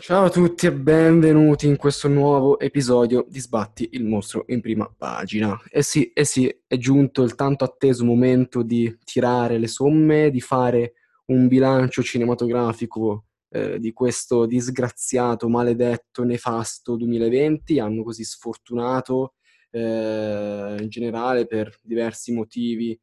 [0.00, 4.88] Ciao a tutti e benvenuti in questo nuovo episodio di Sbatti il mostro in prima
[4.96, 5.60] pagina.
[5.70, 10.40] E sì, eh sì, è giunto il tanto atteso momento di tirare le somme, di
[10.40, 10.94] fare
[11.26, 19.34] un bilancio cinematografico eh, di questo disgraziato, maledetto, nefasto 2020, anno così sfortunato
[19.72, 22.98] eh, in generale per diversi motivi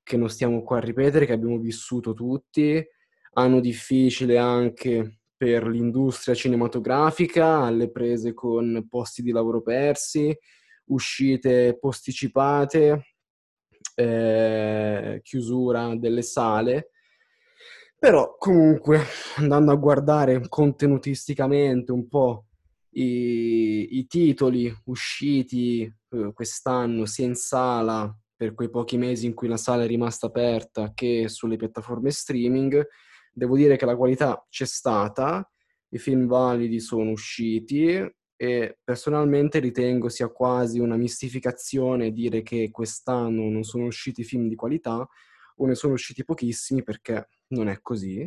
[0.00, 2.82] che non stiamo qua a ripetere, che abbiamo vissuto tutti,
[3.32, 10.36] anno difficile anche per l'industria cinematografica, alle prese con posti di lavoro persi,
[10.86, 13.16] uscite posticipate,
[13.94, 16.90] eh, chiusura delle sale.
[17.98, 19.00] Però comunque
[19.36, 22.46] andando a guardare contenutisticamente un po'
[22.90, 29.48] i, i titoli usciti eh, quest'anno sia in sala per quei pochi mesi in cui
[29.48, 32.86] la sala è rimasta aperta che sulle piattaforme streaming,
[33.38, 35.46] Devo dire che la qualità c'è stata,
[35.90, 37.94] i film validi sono usciti
[38.34, 44.54] e personalmente ritengo sia quasi una mistificazione dire che quest'anno non sono usciti film di
[44.54, 45.06] qualità
[45.56, 48.26] o ne sono usciti pochissimi perché non è così.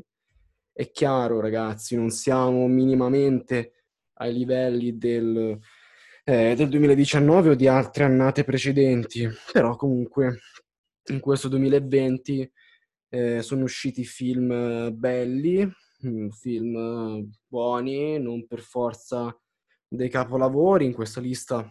[0.71, 3.85] È chiaro ragazzi, non siamo minimamente
[4.19, 5.57] ai livelli del,
[6.23, 10.37] eh, del 2019 o di altre annate precedenti, però comunque
[11.05, 12.51] in questo 2020
[13.09, 15.67] eh, sono usciti film eh, belli,
[16.05, 19.35] mm, film eh, buoni, non per forza
[19.87, 20.85] dei capolavori.
[20.85, 21.69] In questa lista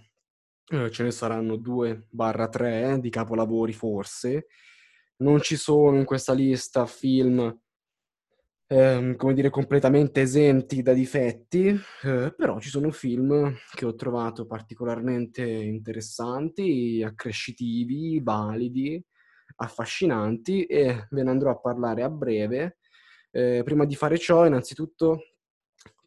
[0.70, 4.48] eh, ce ne saranno 2-3 eh, di capolavori forse.
[5.18, 7.60] Non ci sono in questa lista film,
[8.66, 11.76] eh, come dire, completamente esenti da difetti,
[12.36, 19.04] però ci sono film che ho trovato particolarmente interessanti, accrescitivi, validi,
[19.58, 22.78] affascinanti e ve ne andrò a parlare a breve.
[23.30, 25.34] Eh, prima di fare ciò, innanzitutto,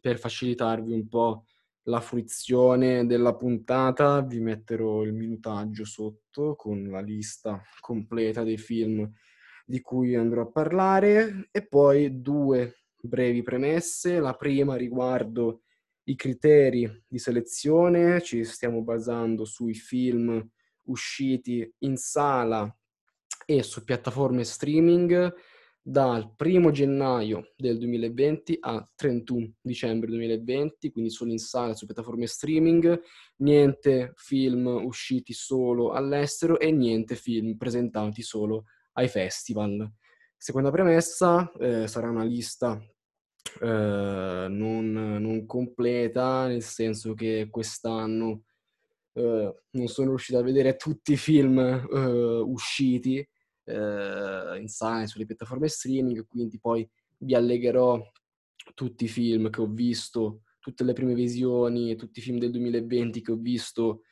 [0.00, 1.44] per facilitarvi un po'
[1.86, 9.10] la fruizione della puntata, vi metterò il minutaggio sotto con la lista completa dei film
[9.64, 14.20] di cui andrò a parlare e poi due brevi premesse.
[14.20, 15.62] La prima riguardo
[16.04, 20.44] i criteri di selezione, ci stiamo basando sui film
[20.84, 22.76] usciti in sala
[23.44, 25.32] e su piattaforme streaming
[25.84, 32.26] dal 1 gennaio del 2020 al 31 dicembre 2020, quindi solo in sala su piattaforme
[32.26, 33.00] streaming,
[33.38, 39.90] niente film usciti solo all'estero e niente film presentati solo ai festival.
[40.36, 42.80] Seconda premessa, eh, sarà una lista
[43.60, 48.44] eh, non, non, completa, nel senso che quest'anno
[49.14, 53.26] eh, non sono riuscito a vedere tutti i film eh, usciti,
[53.64, 58.00] eh, in sala sulle piattaforme streaming, quindi poi vi allegherò
[58.74, 63.22] tutti i film che ho visto, tutte le prime visioni, tutti i film del 2020
[63.22, 64.02] che ho visto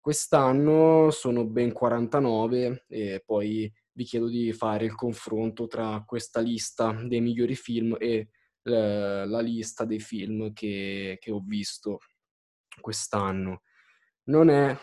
[0.00, 6.92] quest'anno, sono ben 49 e poi vi chiedo di fare il confronto tra questa lista
[6.92, 8.28] dei migliori film e
[8.62, 11.98] eh, la lista dei film che, che ho visto
[12.80, 13.62] quest'anno.
[14.28, 14.76] Non è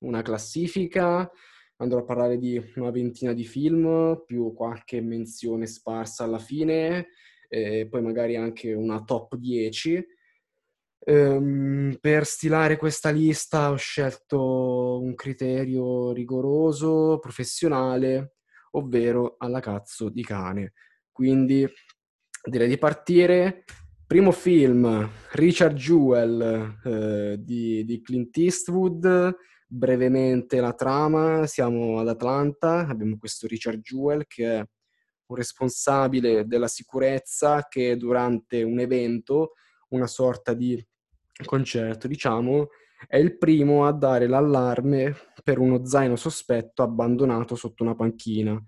[0.00, 1.30] una classifica,
[1.76, 7.08] andrò a parlare di una ventina di film, più qualche menzione sparsa alla fine,
[7.48, 10.06] e poi magari anche una top 10.
[11.02, 18.34] Ehm, per stilare questa lista ho scelto un criterio rigoroso, professionale,
[18.72, 20.74] ovvero alla cazzo di cane.
[21.10, 21.66] Quindi
[22.42, 23.64] direi di partire.
[24.10, 29.36] Primo film, Richard Jewell eh, di, di Clint Eastwood,
[29.68, 36.66] brevemente la trama, siamo ad Atlanta, abbiamo questo Richard Jewell che è un responsabile della
[36.66, 39.52] sicurezza che durante un evento,
[39.90, 40.84] una sorta di
[41.44, 42.70] concerto, diciamo,
[43.06, 48.60] è il primo a dare l'allarme per uno zaino sospetto abbandonato sotto una panchina,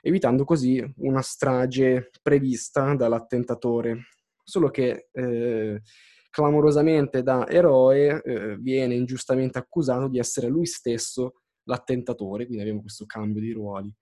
[0.00, 4.06] evitando così una strage prevista dall'attentatore.
[4.48, 5.82] Solo che eh,
[6.30, 13.04] clamorosamente da eroe eh, viene ingiustamente accusato di essere lui stesso l'attentatore, quindi abbiamo questo
[13.04, 13.94] cambio di ruoli.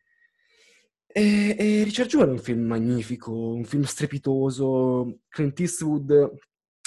[1.09, 6.33] E, e Richard Jewell è un film magnifico, un film strepitoso, Clint Eastwood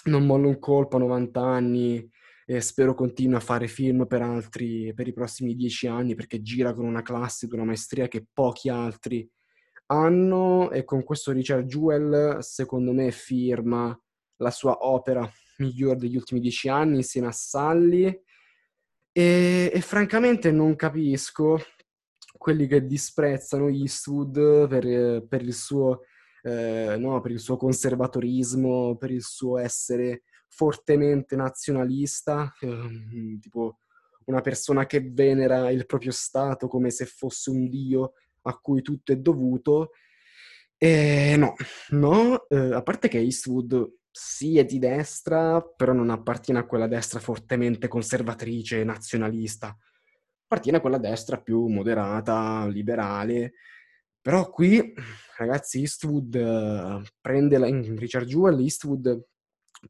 [0.06, 2.10] non molla un colpo a 90 anni
[2.46, 6.74] e spero continui a fare film per altri, per i prossimi dieci anni, perché gira
[6.74, 9.30] con una classe, con una maestria che pochi altri
[9.92, 13.98] hanno e con questo Richard Jewell secondo me firma
[14.38, 18.24] la sua opera migliore degli ultimi dieci anni insieme a Sully.
[19.12, 21.60] E, e francamente non capisco
[22.38, 26.02] quelli che disprezzano Eastwood per, per, il suo,
[26.44, 33.80] eh, no, per il suo conservatorismo, per il suo essere fortemente nazionalista, eh, tipo
[34.26, 38.14] una persona che venera il proprio Stato come se fosse un dio
[38.44, 39.92] a cui tutto è dovuto.
[40.78, 41.56] E no,
[41.90, 46.88] no, eh, a parte che Eastwood sì è di destra, però non appartiene a quella
[46.88, 49.76] destra fortemente conservatrice, nazionalista.
[50.44, 53.54] Appartiene a quella destra più moderata, liberale.
[54.22, 54.94] Però qui,
[55.38, 59.28] ragazzi, Eastwood uh, prende la, in Richard Jewell, Eastwood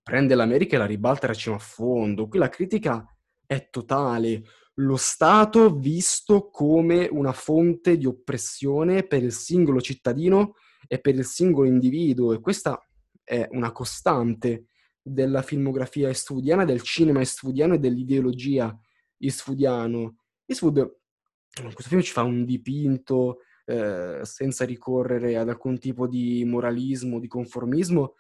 [0.04, 2.28] prende l'America e la ribalta la cima a fondo.
[2.28, 3.06] Qui la critica
[3.46, 4.44] è totale.
[4.80, 10.56] Lo Stato visto come una fonte di oppressione per il singolo cittadino
[10.88, 12.82] e per il singolo individuo e questa
[13.22, 14.68] è una costante
[15.02, 18.78] della filmografia eastwoodiana, del cinema eastwoodiano e dell'ideologia
[19.18, 20.16] eastwoodiano.
[20.46, 26.46] Eastwood in questo film ci fa un dipinto eh, senza ricorrere ad alcun tipo di
[26.46, 28.16] moralismo, di conformismo,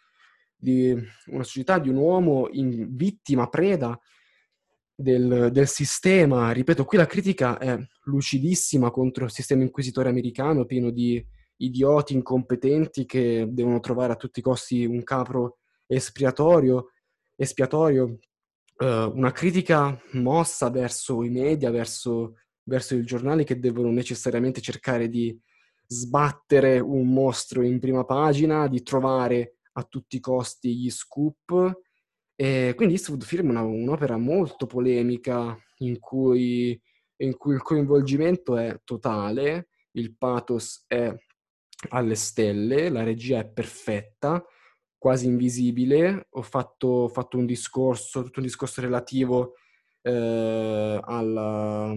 [0.57, 0.91] di
[1.27, 3.97] una società, di un uomo in vittima, preda
[5.01, 6.51] del, del, sistema.
[6.51, 11.25] Ripeto, qui la critica è lucidissima contro il sistema inquisitore americano, pieno di
[11.57, 16.91] idioti incompetenti che devono trovare a tutti i costi un capro espiatorio,
[17.35, 18.19] espiatorio
[18.77, 25.07] uh, una critica mossa verso i media, verso, verso i giornali che devono necessariamente cercare
[25.07, 25.37] di
[25.87, 31.87] sbattere un mostro in prima pagina, di trovare a tutti i costi gli scoop
[32.41, 36.81] e quindi Eastwood firma una, un'opera molto polemica in cui,
[37.17, 41.13] in cui, il coinvolgimento è totale, il pathos è
[41.89, 44.41] alle stelle, la regia è perfetta,
[44.97, 46.27] quasi invisibile.
[46.29, 49.55] Ho fatto, fatto un discorso, tutto un discorso relativo
[50.01, 51.93] eh, alla,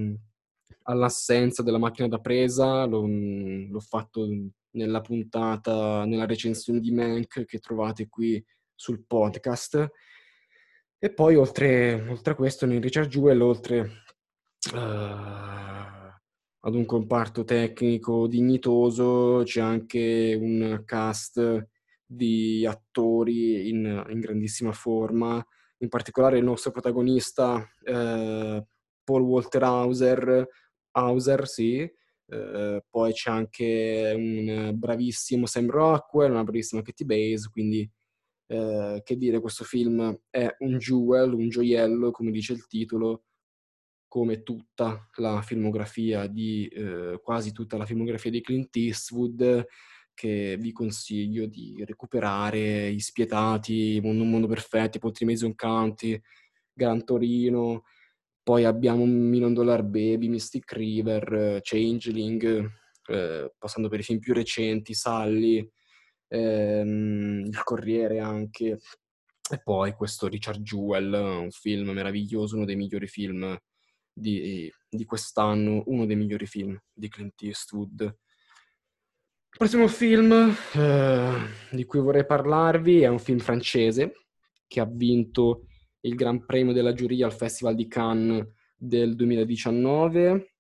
[0.83, 4.27] all'assenza della macchina da presa, l'ho, l'ho fatto
[4.71, 9.89] nella puntata, nella recensione di Mank che trovate qui sul podcast.
[11.05, 13.81] E poi oltre, oltre a questo, in Richard Jewell, oltre
[14.73, 14.79] uh,
[16.61, 21.67] ad un comparto tecnico dignitoso, c'è anche un cast
[22.07, 25.45] di attori in, in grandissima forma,
[25.79, 28.65] in particolare il nostro protagonista uh,
[29.03, 30.47] Paul Walter Hauser,
[30.93, 37.87] Hauser sì, Uh, poi c'è anche un bravissimo Sam Rockwell, una bravissima Katie Bays, quindi
[38.53, 43.25] eh, che dire, questo film è un jewel, un gioiello, come dice il titolo,
[44.07, 49.65] come tutta la filmografia di, eh, quasi tutta la filmografia di Clint Eastwood,
[50.13, 56.21] che vi consiglio di recuperare, I Spietati, Mondo, Mondo Perfetti, Poltri Mason County,
[56.75, 57.85] Gran Torino,
[58.43, 62.71] poi abbiamo Million Dollar Baby, Mystic River, Changeling,
[63.09, 65.67] eh, passando per i film più recenti, Sally,
[66.33, 68.79] ehm, Il Corriere anche,
[69.51, 73.57] e poi questo Richard Jewell, un film meraviglioso, uno dei migliori film
[74.13, 78.01] di, di quest'anno, uno dei migliori film di Clint Eastwood.
[78.01, 80.33] Il prossimo film
[80.75, 81.35] eh,
[81.71, 84.13] di cui vorrei parlarvi è un film francese
[84.67, 85.67] che ha vinto
[86.01, 90.55] il Gran Premio della giuria al Festival di Cannes del 2019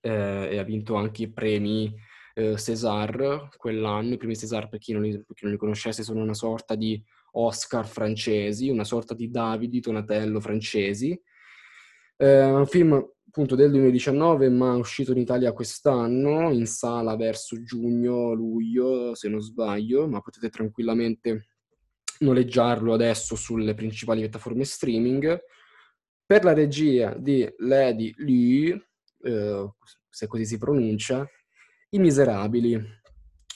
[0.00, 1.92] eh, e ha vinto anche i premi
[2.34, 4.14] eh, César quell'anno.
[4.14, 6.74] I primi César, per chi, non li, per chi non li conoscesse, sono una sorta
[6.74, 7.02] di
[7.32, 11.18] Oscar francesi, una sorta di Davidi Donatello francesi.
[12.16, 19.14] Eh, un film appunto del 2019, ma uscito in Italia quest'anno, in sala verso giugno-luglio,
[19.14, 21.48] se non sbaglio, ma potete tranquillamente
[22.20, 25.40] noleggiarlo adesso sulle principali piattaforme streaming.
[26.24, 28.86] Per la regia di Lady Lee,
[29.22, 29.72] eh,
[30.08, 31.28] se così si pronuncia,
[31.94, 32.72] i Miserabili.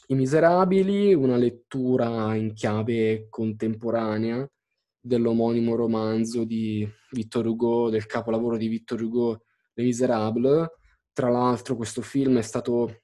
[0.07, 4.49] I Miserabili, una lettura in chiave contemporanea
[5.00, 9.42] dell'omonimo romanzo di Victor Hugo, del capolavoro di Victor Hugo,
[9.75, 10.68] Les Miserables.
[11.12, 13.02] Tra l'altro questo film è stato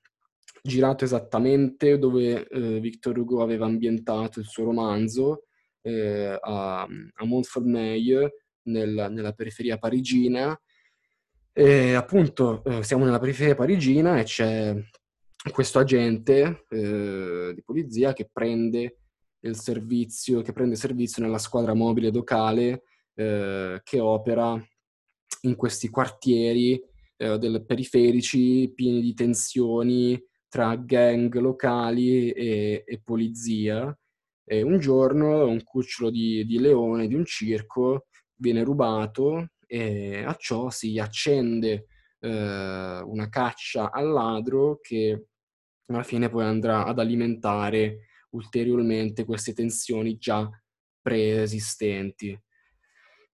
[0.62, 5.46] girato esattamente dove eh, Victor Hugo aveva ambientato il suo romanzo,
[5.82, 8.30] eh, a, a Montfermeil,
[8.68, 10.56] nel, nella periferia parigina.
[11.52, 14.76] E appunto eh, siamo nella periferia parigina e c'è
[15.50, 18.98] questo agente eh, di polizia che prende
[19.40, 22.84] il servizio, che prende servizio nella squadra mobile locale
[23.14, 24.58] eh, che opera
[25.42, 26.80] in questi quartieri
[27.16, 33.96] eh, del, periferici pieni di tensioni tra gang locali e, e polizia.
[34.46, 40.34] E un giorno un cucciolo di, di leone di un circo viene rubato e a
[40.34, 41.86] ciò si accende
[42.20, 45.28] eh, una caccia al ladro che
[45.86, 50.48] alla fine poi andrà ad alimentare ulteriormente queste tensioni già
[51.00, 52.38] preesistenti.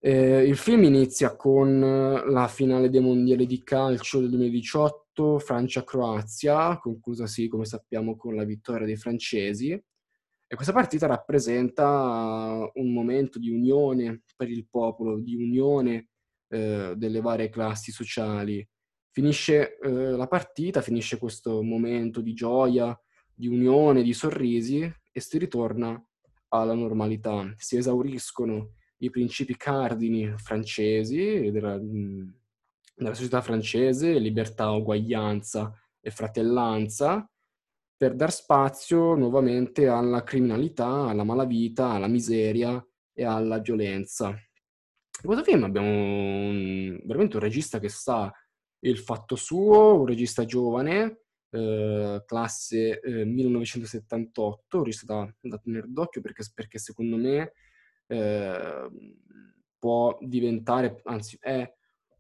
[0.03, 7.49] Eh, il film inizia con la finale dei mondiali di calcio del 2018, Francia-Croazia, conclusasi
[7.49, 9.71] come sappiamo con la vittoria dei francesi.
[9.73, 16.09] E questa partita rappresenta un momento di unione per il popolo, di unione
[16.49, 18.67] eh, delle varie classi sociali.
[19.13, 22.99] Finisce eh, la partita, finisce questo momento di gioia,
[23.35, 26.03] di unione, di sorrisi e si ritorna
[26.49, 27.53] alla normalità.
[27.57, 37.29] Si esauriscono i principi cardini francesi della, della società francese, libertà, uguaglianza e fratellanza,
[37.97, 44.29] per dar spazio nuovamente alla criminalità, alla malavita, alla miseria e alla violenza.
[44.29, 48.33] In questo film abbiamo un, veramente un regista che sa
[48.81, 55.87] il fatto suo, un regista giovane, eh, classe eh, 1978, un regista da, da tenere
[55.89, 57.53] d'occhio perché, perché secondo me
[58.07, 58.91] eh,
[59.79, 61.71] può diventare, anzi è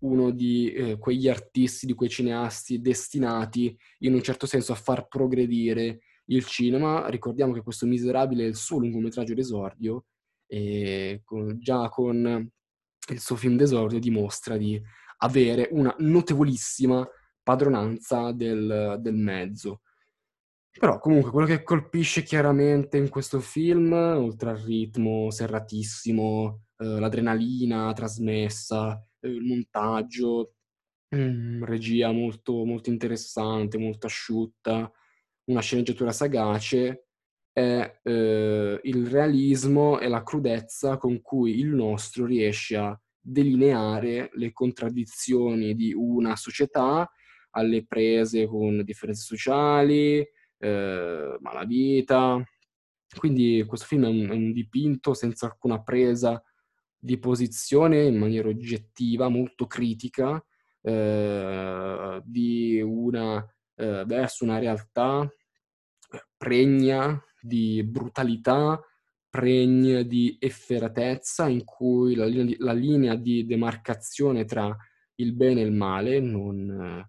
[0.00, 5.08] uno di eh, quegli artisti, di quei cineasti destinati in un certo senso a far
[5.08, 7.08] progredire il cinema.
[7.08, 10.06] Ricordiamo che questo Miserabile è il suo lungometraggio d'esordio
[10.46, 12.50] e con, già con
[13.10, 14.80] il suo film d'esordio dimostra di
[15.22, 17.06] avere una notevolissima
[17.42, 19.82] padronanza del, del mezzo.
[20.78, 27.92] Però comunque quello che colpisce chiaramente in questo film, oltre al ritmo serratissimo, eh, l'adrenalina
[27.92, 30.54] trasmessa, eh, il montaggio,
[31.14, 34.90] mm, regia molto, molto interessante, molto asciutta,
[35.46, 37.06] una sceneggiatura sagace,
[37.52, 44.52] è eh, il realismo e la crudezza con cui il nostro riesce a delineare le
[44.52, 47.10] contraddizioni di una società
[47.50, 50.26] alle prese con differenze sociali,
[50.58, 52.42] eh, malavita.
[53.16, 56.42] Quindi questo film è un, è un dipinto senza alcuna presa
[56.96, 60.42] di posizione in maniera oggettiva, molto critica,
[60.82, 62.22] eh,
[62.82, 65.28] una, eh, verso una realtà
[66.36, 68.80] pregna di brutalità,
[69.30, 72.26] pregna di efferatezza, in cui la,
[72.58, 74.76] la linea di demarcazione tra
[75.14, 77.08] il bene e il male non,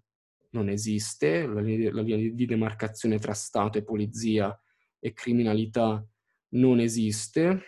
[0.50, 4.56] non esiste, la linea, la linea di demarcazione tra Stato e polizia
[5.00, 6.04] e criminalità
[6.50, 7.62] non esiste,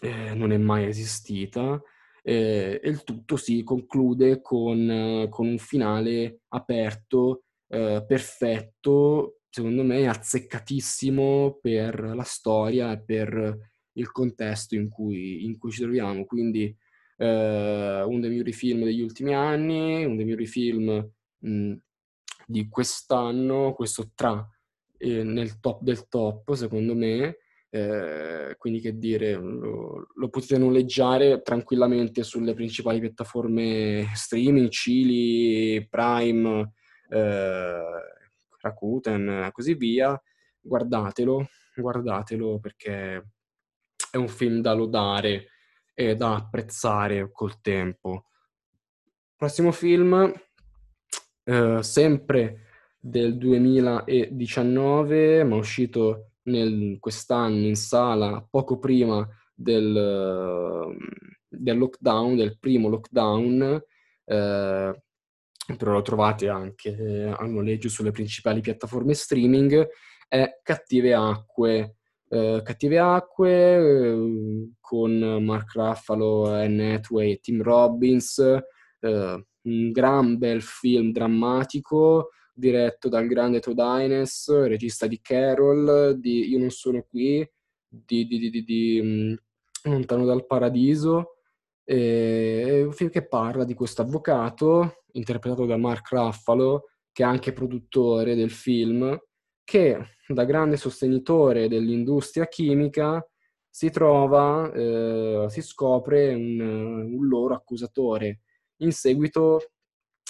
[0.00, 1.80] eh, non è mai esistita,
[2.22, 10.08] eh, e il tutto si conclude con, con un finale aperto, eh, perfetto, secondo me
[10.08, 16.24] azzeccatissimo per la storia e per il contesto in cui, in cui ci troviamo.
[16.24, 16.74] Quindi
[17.16, 21.74] eh, uno dei migliori film degli ultimi anni, uno dei migliori film mh,
[22.46, 24.46] di quest'anno, questo tra
[24.98, 27.38] eh, nel top del top, secondo me.
[27.70, 36.72] Eh, quindi che dire, lo, lo, potete noleggiare tranquillamente sulle principali piattaforme streaming, Chili, Prime,
[37.10, 37.82] eh,
[38.60, 40.20] Rakuten così via.
[40.60, 43.33] Guardatelo, guardatelo perché
[44.14, 45.48] è un film da lodare
[45.92, 48.26] e da apprezzare col tempo.
[49.34, 50.32] Prossimo film
[51.42, 52.60] eh, sempre
[52.96, 60.96] del 2019, ma uscito nel, quest'anno in sala poco prima del,
[61.48, 63.82] del lockdown, del primo lockdown,
[64.26, 65.02] eh,
[65.76, 69.88] però lo trovate anche eh, a noleggio sulle principali piattaforme streaming,
[70.28, 71.96] è Cattive Acque.
[72.34, 80.36] Eh, Cattive Acque eh, con Mark Ruffalo, Anne Hathaway e Tim Robbins, eh, un gran
[80.36, 87.06] bel film drammatico diretto dal grande Todd Haynes, regista di Carol, di Io non sono
[87.08, 87.48] qui,
[87.88, 89.36] di, di, di, di um,
[89.84, 91.36] Lontano dal paradiso.
[91.84, 97.52] è un film che parla di questo avvocato, interpretato da Mark Ruffalo, che è anche
[97.52, 99.16] produttore del film,
[99.62, 103.26] che da grande sostenitore dell'industria chimica
[103.68, 108.42] si trova, eh, si scopre un, un loro accusatore
[108.78, 109.60] in seguito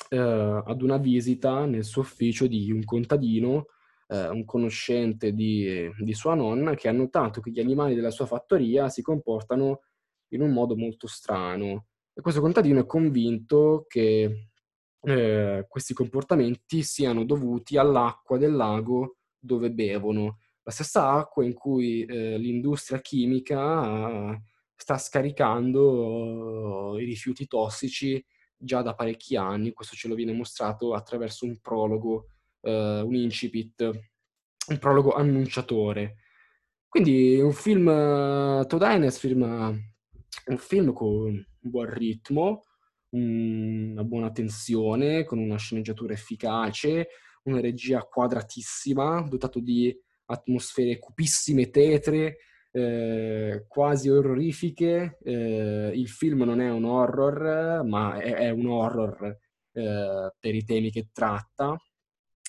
[0.09, 3.67] eh, ad una visita nel suo ufficio di un contadino,
[4.09, 8.27] eh, un conoscente di, di, sua nonna, che ha notato che gli animali della sua
[8.27, 9.83] fattoria si comportano
[10.29, 11.87] in un modo molto strano.
[12.15, 14.49] E questo contadino è convinto che
[15.01, 20.39] eh, questi comportamenti siano dovuti all'acqua del lago dove bevono.
[20.63, 24.41] La stessa acqua in cui eh, l'industria chimica
[24.75, 28.25] sta scaricando i rifiuti tossici
[28.57, 32.29] già da parecchi anni, questo ce lo viene mostrato attraverso un prologo,
[32.63, 33.91] eh, un incipit,
[34.69, 36.17] un prologo annunciatore.
[36.89, 37.87] Quindi un film,
[38.67, 39.77] Todd Haynes firma
[40.47, 42.63] un film con un buon ritmo,
[43.11, 47.09] una buona tensione, con una sceneggiatura efficace,
[47.45, 49.97] una regia quadratissima, dotato di
[50.27, 52.37] atmosfere cupissime, tetre,
[52.71, 55.19] eh, quasi orrorifiche.
[55.23, 59.39] Eh, il film non è un horror, ma è, è un horror
[59.73, 61.77] eh, per i temi che tratta.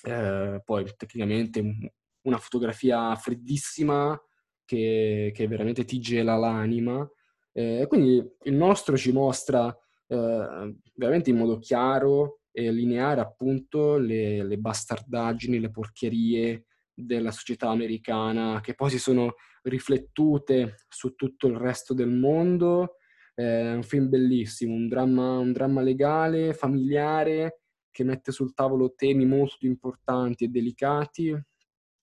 [0.02, 4.20] Eh, poi tecnicamente una fotografia freddissima
[4.64, 7.08] che, che veramente ti gela l'anima.
[7.52, 9.74] Eh, quindi il nostro ci mostra
[10.08, 17.68] eh, veramente in modo chiaro e lineare appunto le, le bastardaggini, le porcherie della società
[17.68, 19.34] americana che poi si sono
[19.64, 22.94] riflettute su tutto il resto del mondo.
[23.34, 27.60] È un film bellissimo, un dramma, un dramma legale, familiare,
[27.90, 31.38] che mette sul tavolo temi molto importanti e delicati,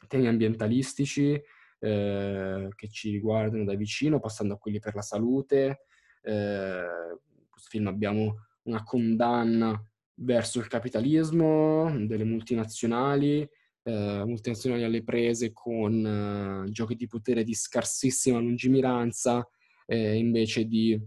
[0.08, 1.42] temi ambientalistici
[1.80, 5.86] eh, che ci riguardano da vicino, passando a quelli per la salute.
[6.22, 9.84] Eh, in questo film abbiamo una condanna
[10.16, 13.48] verso il capitalismo delle multinazionali,
[13.84, 19.48] eh, multinazionali alle prese con eh, giochi di potere di scarsissima lungimiranza,
[19.86, 21.00] eh, invece di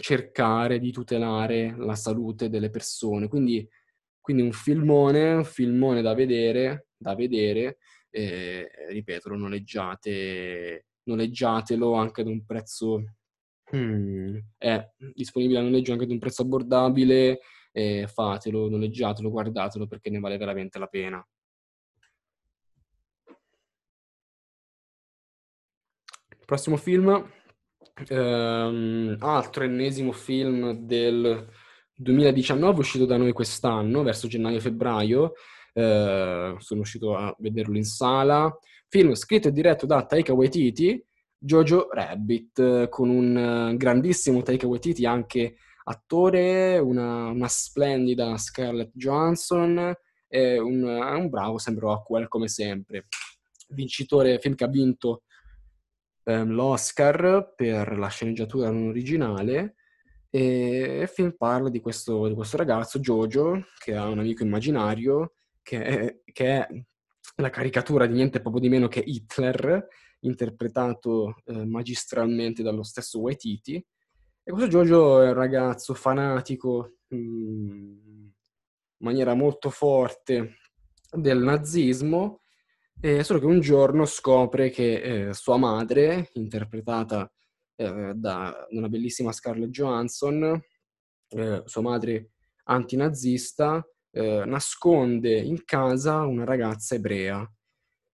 [0.00, 3.28] cercare di tutelare la salute delle persone.
[3.28, 3.66] Quindi,
[4.20, 7.78] quindi un filmone, un filmone da vedere, da vedere,
[8.10, 13.02] ripeto, lo noleggiate, noleggiatelo anche ad un prezzo
[13.74, 17.40] hmm, è disponibile a noleggio anche ad un prezzo abbordabile
[17.72, 21.26] e fatelo, noleggiatelo, guardatelo perché ne vale veramente la pena.
[26.44, 27.30] Prossimo film,
[28.08, 31.48] ehm, altro ennesimo film del
[31.94, 35.32] 2019 uscito da noi quest'anno, verso gennaio-febbraio.
[35.72, 38.52] Eh, sono uscito a vederlo in sala.
[38.88, 41.00] Film scritto e diretto da Taika Waititi,
[41.38, 49.94] Jojo Rabbit, con un grandissimo Taika Waititi, anche attore, una, una splendida Scarlett Johansson
[50.28, 53.06] e un, un bravo sempre Rockwell come sempre.
[53.68, 55.22] Vincitore, film che ha vinto
[56.24, 59.76] ehm, l'Oscar per la sceneggiatura non originale
[60.30, 65.34] e il film parla di questo, di questo ragazzo, Jojo, che ha un amico immaginario
[65.62, 66.68] che è, che è
[67.36, 69.86] la caricatura di niente poco di meno che Hitler,
[70.20, 73.84] interpretato eh, magistralmente dallo stesso Waititi.
[74.42, 78.30] E questo Jojo è un ragazzo fanatico mh, in
[78.98, 80.56] maniera molto forte
[81.10, 82.40] del nazismo
[83.02, 87.32] eh, solo che un giorno scopre che eh, sua madre, interpretata
[87.76, 90.62] eh, da una bellissima Scarlett Johansson,
[91.28, 92.32] eh, sua madre
[92.64, 97.50] antinazista, eh, nasconde in casa una ragazza ebrea.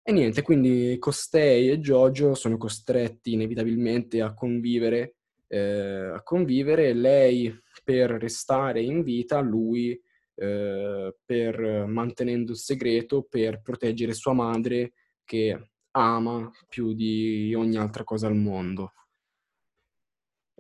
[0.03, 5.16] E niente, quindi costei e Giorgio sono costretti inevitabilmente a convivere,
[5.49, 7.55] eh, a convivere, lei
[7.85, 9.99] per restare in vita, lui
[10.35, 14.93] eh, per mantenendo il segreto per proteggere sua madre
[15.25, 18.93] che ama più di ogni altra cosa al mondo.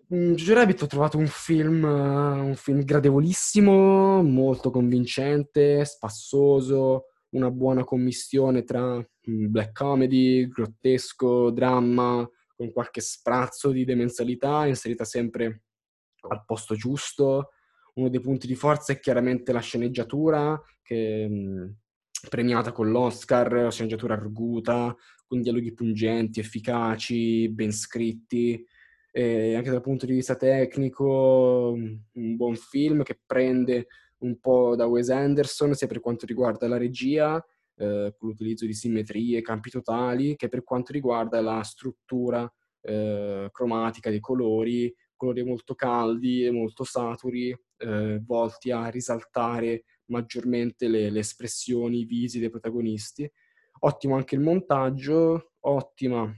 [0.08, 8.62] Jojo Rabbit ho trovato un film, un film gradevolissimo, molto convincente, spassoso, una buona commissione
[8.62, 15.62] tra black comedy, grottesco, dramma, con qualche sprazzo di demenzialità inserita sempre
[16.28, 17.50] al posto giusto,
[17.94, 24.14] uno dei punti di forza è chiaramente la sceneggiatura, che è premiata con l'Oscar, sceneggiatura
[24.14, 24.94] arguta,
[25.26, 28.64] con dialoghi pungenti, efficaci, ben scritti,
[29.10, 33.86] e anche dal punto di vista tecnico un buon film che prende
[34.18, 37.42] un po' da Wes Anderson sia per quanto riguarda la regia,
[37.76, 42.50] eh, con l'utilizzo di simmetrie, campi totali, che per quanto riguarda la struttura
[42.82, 50.88] eh, cromatica dei colori, colori molto caldi e molto saturi, eh, volti a risaltare maggiormente
[50.88, 53.30] le, le espressioni, i visi dei protagonisti.
[53.80, 56.32] Ottimo anche il montaggio, ottima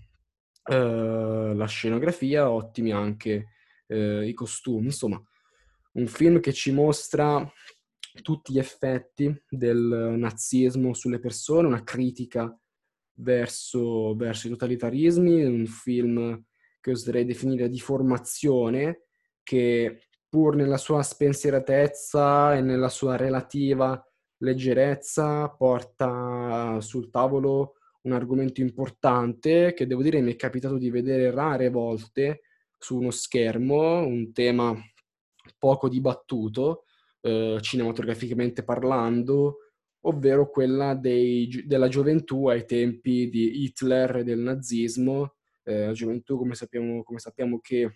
[0.64, 3.48] eh, la scenografia, ottimi anche
[3.86, 4.86] eh, i costumi.
[4.86, 5.22] Insomma,
[5.92, 7.50] un film che ci mostra
[8.22, 12.56] tutti gli effetti del nazismo sulle persone, una critica
[13.14, 16.44] verso, verso i totalitarismi, un film
[16.80, 19.02] che oserei definire di formazione,
[19.42, 24.02] che pur nella sua spensieratezza e nella sua relativa
[24.38, 31.30] leggerezza porta sul tavolo un argomento importante che devo dire mi è capitato di vedere
[31.30, 32.42] rare volte
[32.78, 34.74] su uno schermo, un tema
[35.58, 36.84] poco dibattuto,
[37.20, 39.58] eh, cinematograficamente parlando,
[40.02, 46.54] ovvero quella dei, della gioventù ai tempi di Hitler e del nazismo, ehm, gioventù come
[46.54, 47.90] sappiamo come sappiamo che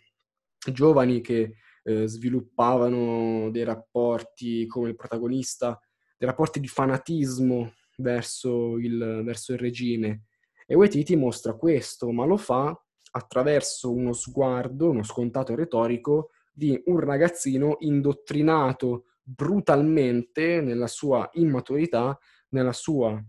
[0.72, 1.54] giovani che,
[1.85, 5.78] ehm, sviluppavano dei rapporti come il protagonista,
[6.18, 10.24] dei rapporti di fanatismo verso il verso il regime.
[10.66, 12.76] E Waititi mostra questo, ma lo fa
[13.14, 22.18] attraverso uno sguardo, uno scontato retorico, di un ragazzino indottrinato brutalmente nella sua immaturità,
[22.50, 23.22] nella sua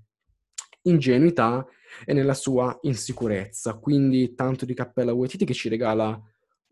[0.84, 1.66] ingenuità
[2.06, 3.78] e nella sua insicurezza.
[3.78, 6.20] Quindi tanto di cappello a Waititi che ci regala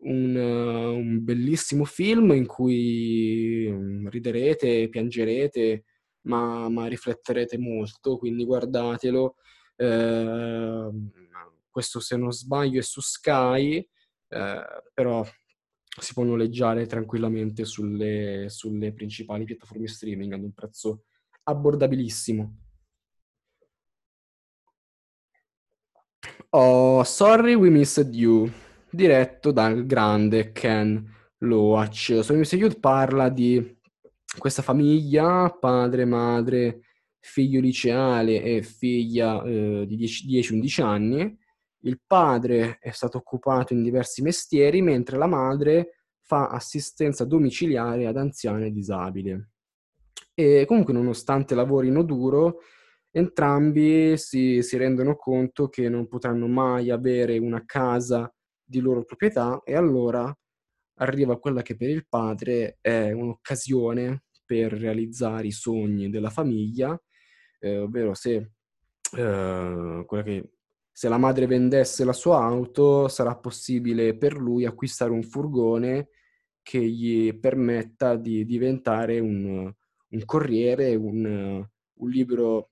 [0.04, 5.84] un, un bellissimo film in cui mm, riderete, piangerete,
[6.22, 9.36] ma, ma rifletterete molto, quindi guardatelo.
[9.76, 10.90] Eh,
[11.70, 13.76] questo se non sbaglio è su Sky,
[14.28, 15.24] eh, però
[16.00, 21.04] si può noleggiare tranquillamente sulle, sulle principali piattaforme streaming ad un prezzo
[21.44, 22.56] abbordabilissimo.
[26.50, 28.50] Oh, Sorry We Missed You,
[28.90, 32.18] diretto dal grande Ken Loach.
[32.22, 33.78] Sorry We Missed You parla di
[34.38, 36.80] questa famiglia, padre, madre,
[37.20, 41.38] figlio liceale e figlia eh, di 10-11 anni.
[41.84, 48.16] Il padre è stato occupato in diversi mestieri, mentre la madre fa assistenza domiciliare ad
[48.16, 49.36] anziane disabili.
[50.34, 52.60] E comunque, nonostante lavorino duro,
[53.10, 58.32] entrambi si, si rendono conto che non potranno mai avere una casa
[58.64, 60.34] di loro proprietà e allora
[60.96, 66.98] arriva quella che per il padre è un'occasione per realizzare i sogni della famiglia,
[67.58, 68.52] eh, ovvero se,
[69.16, 70.50] eh, che,
[70.92, 76.08] se la madre vendesse la sua auto sarà possibile per lui acquistare un furgone
[76.62, 79.72] che gli permetta di diventare un,
[80.08, 82.70] un corriere, un, un libero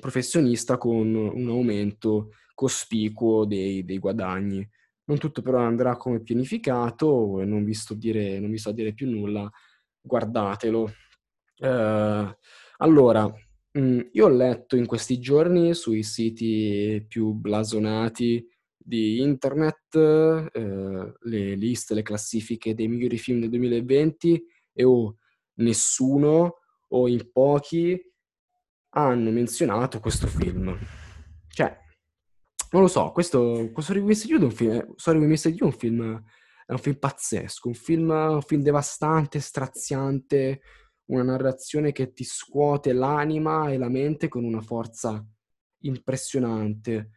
[0.00, 4.68] professionista con un aumento cospicuo dei, dei guadagni.
[5.04, 8.92] Non tutto però andrà come pianificato, non vi sto, dire, non vi sto a dire
[8.92, 9.48] più nulla,
[10.00, 10.92] guardatelo.
[11.58, 12.36] Eh,
[12.78, 13.32] allora,
[13.78, 21.54] mm, io ho letto in questi giorni sui siti più blasonati di internet eh, le
[21.54, 25.16] liste, le classifiche dei migliori film del 2020 e o
[25.54, 26.58] nessuno
[26.88, 28.00] o in pochi
[28.90, 30.78] hanno menzionato questo film.
[31.48, 31.76] Cioè,
[32.70, 35.54] non lo so, questo, questo Sorry We Missed You è un film, Sorry We Missed
[35.54, 36.24] You un film,
[36.66, 40.60] è un film pazzesco, un film, un film devastante, straziante,
[41.06, 45.24] una narrazione che ti scuote l'anima e la mente con una forza
[45.80, 47.10] impressionante.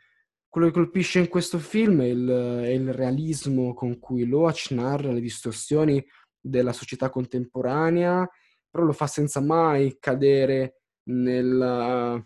[0.47, 5.12] Quello che colpisce in questo film è il, è il realismo con cui Loach narra
[5.12, 6.04] le distorsioni
[6.39, 8.28] della società contemporanea,
[8.69, 12.23] però lo fa senza mai cadere nel,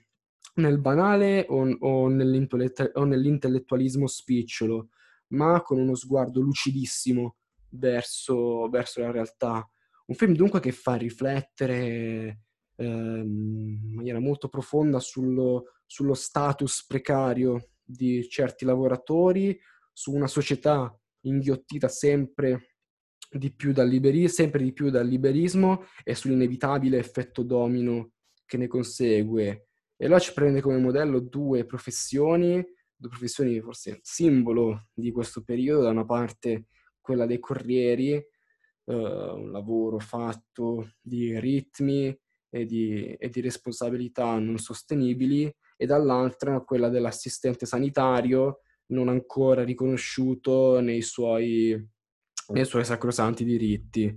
[0.56, 4.90] nel banale o, o, o nell'intellettualismo spicciolo,
[5.30, 7.38] ma con uno sguardo lucidissimo
[7.70, 9.68] verso, verso la realtà.
[10.06, 12.40] Un film dunque che fa riflettere
[12.76, 19.58] eh, in maniera molto profonda sullo, sullo status precario di certi lavoratori,
[19.92, 22.76] su una società inghiottita sempre
[23.30, 28.12] di più dal liberi- sempre di più dal liberismo e sull'inevitabile effetto domino
[28.46, 29.68] che ne consegue.
[29.96, 32.64] E allora ci prende come modello due professioni,
[32.96, 36.68] due professioni forse simbolo di questo periodo, da una parte
[37.00, 38.24] quella dei corrieri,
[38.86, 42.18] uh, un lavoro fatto di ritmi
[42.50, 50.80] e di, e di responsabilità non sostenibili, e dall'altra quella dell'assistente sanitario non ancora riconosciuto
[50.80, 51.76] nei suoi,
[52.54, 54.16] nei suoi sacrosanti diritti.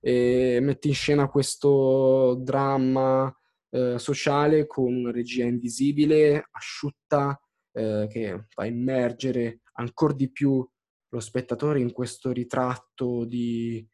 [0.00, 3.32] E mette in scena questo dramma
[3.70, 7.38] eh, sociale con una regia invisibile, asciutta,
[7.72, 10.66] eh, che fa immergere ancora di più
[11.08, 13.86] lo spettatore in questo ritratto di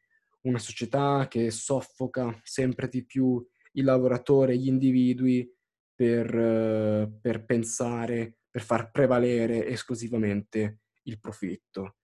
[0.43, 5.51] una società che soffoca sempre di più il lavoratore gli individui
[5.95, 11.97] per, eh, per pensare, per far prevalere esclusivamente il profitto.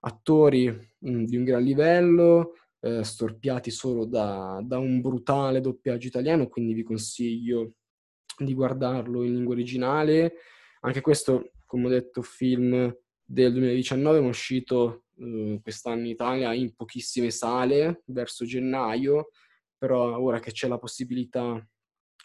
[0.00, 6.48] Attori mm, di un gran livello, eh, storpiati solo da, da, un brutale doppiaggio italiano,
[6.48, 7.74] quindi vi consiglio
[8.36, 10.34] di guardarlo in lingua originale.
[10.80, 12.94] Anche questo, come ho detto, film
[13.30, 19.28] del 2019, è uscito eh, quest'anno in Italia in pochissime sale, verso gennaio,
[19.76, 21.62] però ora che c'è la possibilità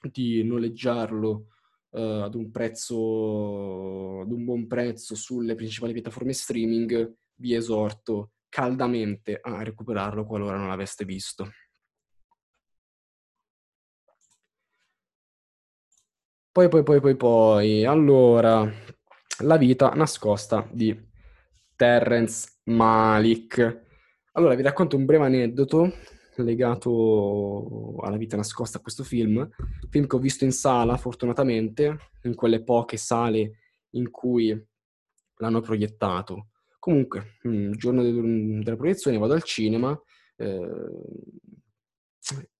[0.01, 1.47] di noleggiarlo
[1.89, 9.39] uh, ad un prezzo, ad un buon prezzo sulle principali piattaforme streaming, vi esorto caldamente
[9.41, 11.51] a recuperarlo qualora non l'aveste visto.
[16.51, 18.71] Poi, poi, poi, poi, poi, allora,
[19.39, 20.97] la vita nascosta di
[21.75, 23.81] Terrence Malik.
[24.33, 25.91] Allora, vi racconto un breve aneddoto
[26.37, 29.47] legato alla vita nascosta a questo film,
[29.89, 33.59] film che ho visto in sala, fortunatamente, in quelle poche sale
[33.91, 34.49] in cui
[35.37, 36.47] l'hanno proiettato.
[36.79, 39.97] Comunque, il giorno della proiezione vado al cinema,
[40.37, 40.89] eh,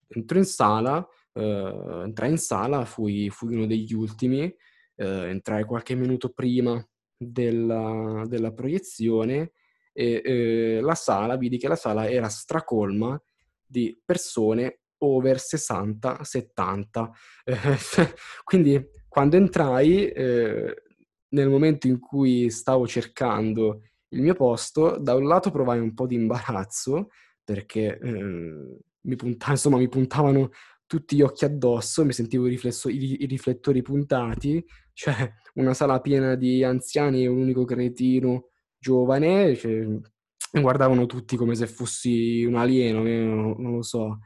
[0.08, 4.54] entro in sala, eh, entrai in sala, fui, fui, uno degli ultimi,
[4.96, 6.84] eh, entrai qualche minuto prima
[7.18, 9.54] della, della proiezione
[9.94, 13.22] e eh, la sala, vidi che la sala era stracolma
[13.66, 17.10] di persone over 60-70.
[18.44, 20.84] quindi quando entrai, eh,
[21.30, 26.08] nel momento in cui stavo cercando il mio posto, da un lato provai un po'
[26.08, 27.10] di imbarazzo
[27.44, 30.52] perché eh, mi, punta- insomma, mi puntavano
[30.86, 36.00] tutti gli occhi addosso, mi sentivo i, riflesso- i, i riflettori puntati, cioè una sala
[36.02, 39.88] piena di anziani e un unico cretino giovane, cioè,
[40.52, 44.20] guardavano tutti come se fossi un alieno, non, non lo so.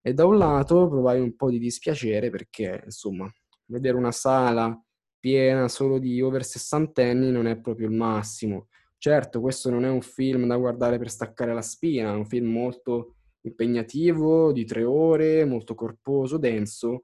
[0.00, 3.32] E da un lato provai un po' di dispiacere perché, insomma,
[3.66, 4.76] vedere una sala
[5.18, 8.68] piena solo di over sessantenni non è proprio il massimo.
[8.98, 12.50] Certo, questo non è un film da guardare per staccare la spina, è un film
[12.50, 17.02] molto impegnativo, di tre ore, molto corposo, denso,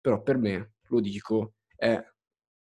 [0.00, 2.02] però per me, lo dico, è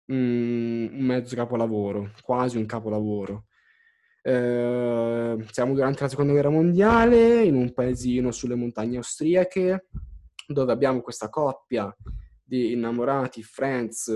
[0.07, 3.45] un mezzo capolavoro, quasi un capolavoro.
[4.21, 9.87] Eh, siamo durante la seconda guerra mondiale, in un paesino sulle montagne austriache,
[10.47, 11.95] dove abbiamo questa coppia
[12.43, 14.07] di innamorati, Franz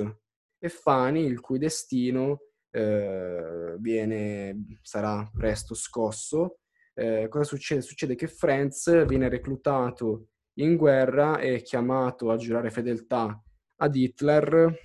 [0.57, 2.39] e Fanny, il cui destino
[2.71, 6.57] eh, viene, sarà presto scosso.
[6.93, 7.81] Eh, cosa succede?
[7.81, 10.27] Succede che Franz viene reclutato
[10.59, 13.41] in guerra e chiamato a giurare fedeltà
[13.77, 14.79] ad Hitler,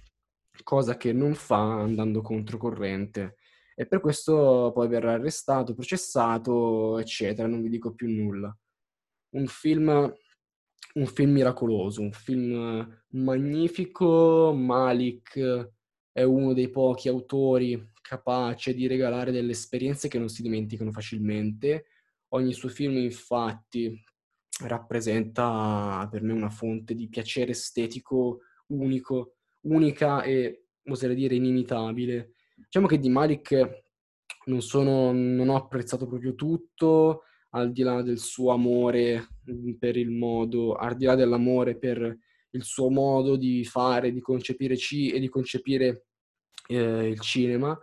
[0.62, 3.36] cosa che non fa andando controcorrente
[3.80, 8.52] e per questo poi verrà arrestato, processato, eccetera, non vi dico più nulla.
[9.34, 9.88] Un film,
[10.94, 15.70] un film miracoloso, un film magnifico, Malik
[16.10, 21.84] è uno dei pochi autori capace di regalare delle esperienze che non si dimenticano facilmente.
[22.30, 24.04] Ogni suo film infatti
[24.64, 32.34] rappresenta per me una fonte di piacere estetico unico, unica e oserei dire inimitabile.
[32.54, 33.84] Diciamo che di Malik
[34.46, 39.96] non, sono, non ho apprezzato proprio tutto, al di là del suo amore mm, per
[39.96, 42.18] il modo, al di là dell'amore per
[42.50, 46.06] il suo modo di fare, di concepire C e di concepire
[46.68, 47.78] eh, il cinema.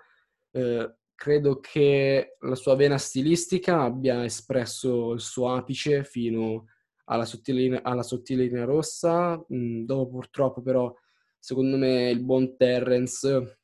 [0.51, 6.67] Eh, credo che la sua vena stilistica abbia espresso il suo apice fino
[7.05, 10.93] alla sottile, alla sottile linea rossa, mm, dopo purtroppo però,
[11.39, 13.59] secondo me, il buon Terrence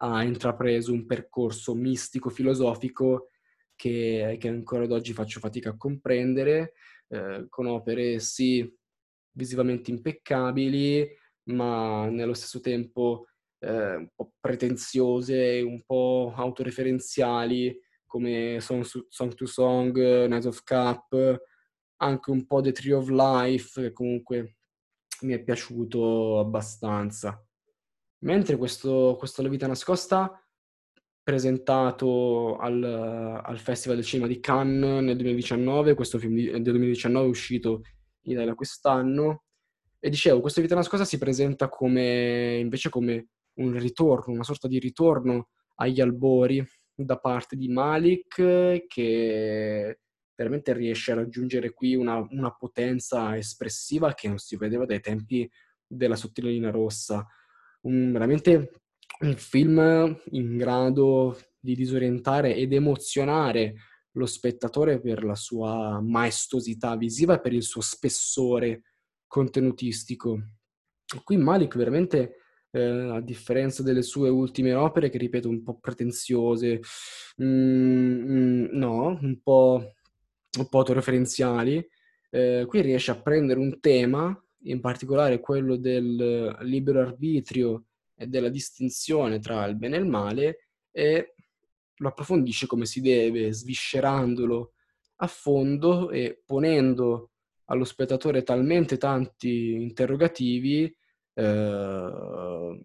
[0.00, 3.30] ha intrapreso un percorso mistico-filosofico
[3.74, 6.74] che, che ancora ad oggi faccio fatica a comprendere,
[7.08, 8.76] eh, con opere sì
[9.32, 11.08] visivamente impeccabili,
[11.44, 13.26] ma nello stesso tempo
[13.60, 21.42] eh, un po' pretenziose, un po' autoreferenziali, come Song, Song to Song, Night of Cup,
[21.96, 24.56] anche un po' The Tree of Life, che comunque
[25.22, 27.42] mi è piaciuto abbastanza.
[28.20, 30.42] Mentre questo, questo La vita nascosta,
[31.22, 37.28] presentato al, al, Festival del Cinema di Cannes nel 2019, questo film del 2019 è
[37.28, 37.82] uscito
[38.22, 39.44] in Italia quest'anno,
[40.00, 44.78] e dicevo, questa vita nascosta si presenta come, invece come un ritorno, una sorta di
[44.78, 49.98] ritorno agli albori da parte di Malik, che
[50.34, 55.48] veramente riesce a raggiungere qui una, una potenza espressiva che non si vedeva dai tempi
[55.86, 57.26] della sottile linea rossa
[57.82, 58.82] un, veramente
[59.20, 63.74] un film in grado di disorientare ed emozionare
[64.12, 68.82] lo spettatore per la sua maestosità visiva e per il suo spessore
[69.26, 70.38] contenutistico.
[71.24, 72.36] Qui Malik veramente,
[72.70, 76.80] eh, a differenza delle sue ultime opere, che ripeto un po' pretenziose,
[77.42, 79.94] mm, mm, no, un po',
[80.58, 81.86] un po' autoreferenziali,
[82.30, 88.48] eh, qui riesce a prendere un tema in particolare quello del libero arbitrio e della
[88.48, 91.34] distinzione tra il bene e il male, e
[91.96, 94.72] lo approfondisce come si deve, sviscerandolo
[95.16, 97.30] a fondo e ponendo
[97.66, 100.92] allo spettatore talmente tanti interrogativi
[101.38, 102.80] eh,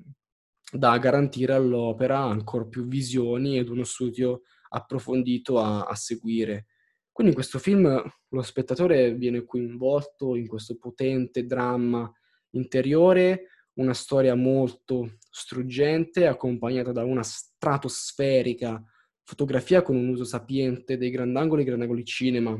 [0.72, 6.68] da garantire all'opera ancora più visioni ed uno studio approfondito a, a seguire.
[7.12, 12.12] Quindi in questo film lo spettatore viene coinvolto in questo potente dramma
[12.52, 18.84] interiore, una storia molto struggente, accompagnata da una stratosferica
[19.24, 22.60] fotografia con un uso sapiente dei grandangoli, grandangoli cinema,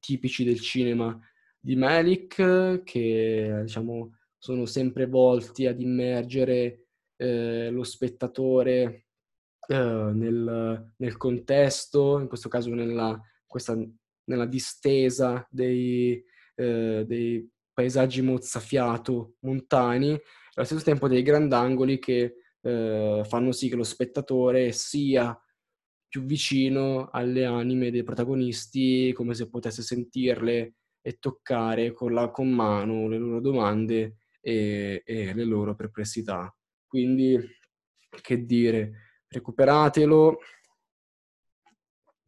[0.00, 1.18] tipici del cinema
[1.58, 9.06] di Malik, che diciamo sono sempre volti ad immergere eh, lo spettatore
[9.66, 13.76] eh, nel, nel, contesto, in questo caso nella, questa,
[14.24, 16.22] nella distesa dei,
[16.54, 23.76] eh, dei paesaggi mozzafiato montani, allo stesso tempo dei grandangoli che eh, fanno sì che
[23.76, 25.36] lo spettatore sia
[26.08, 32.50] più vicino alle anime dei protagonisti, come se potesse sentirle e toccare con, la, con
[32.50, 34.16] mano le loro domande
[34.48, 36.54] e, e le loro perplessità.
[36.86, 37.38] Quindi,
[38.22, 40.38] che dire, recuperatelo,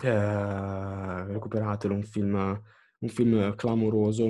[0.03, 2.63] eh, recuperatelo, un film,
[2.99, 4.25] un film clamoroso,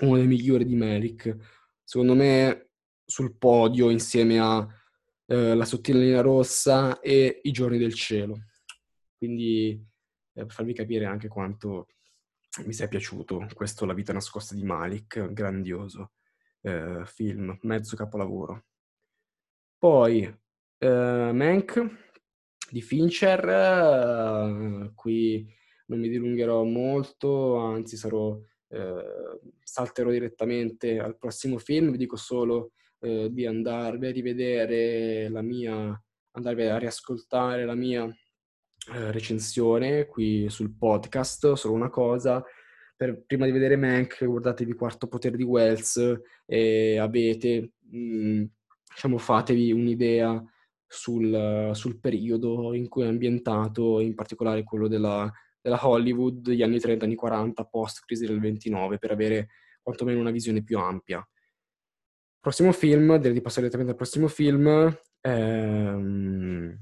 [0.00, 1.36] uno dei migliori di Malik.
[1.84, 2.70] Secondo me
[3.04, 4.66] sul podio insieme a
[5.26, 8.46] eh, La sottile linea rossa e I giorni del cielo.
[9.18, 9.72] Quindi
[10.32, 11.88] eh, per farvi capire anche quanto
[12.64, 16.12] mi sia piaciuto questo La vita nascosta di Malik, grandioso
[16.62, 18.64] eh, film, mezzo capolavoro.
[19.78, 20.22] Poi
[20.78, 22.08] eh, Mank
[22.70, 25.46] di Fincher, eh, qui
[25.86, 32.72] non mi dilungherò molto, anzi sarò, eh, salterò direttamente al prossimo film, vi dico solo
[33.00, 36.00] eh, di andarvi a rivedere la mia,
[36.32, 42.44] andarvi a riascoltare la mia eh, recensione qui sul podcast, solo una cosa,
[43.00, 48.44] per, prima di vedere Mank guardatevi Quarto Potere di Wells e avete, mh, mm,
[48.94, 50.44] diciamo, fatevi un'idea
[50.86, 55.32] sul, sul, periodo in cui è ambientato, in particolare quello della,
[55.62, 59.48] della Hollywood, gli anni 30, anni 40, post-crisi del 29, per avere
[59.80, 61.26] quantomeno una visione più ampia.
[62.38, 66.78] Prossimo film, direi di passare direttamente al prossimo film, ehm,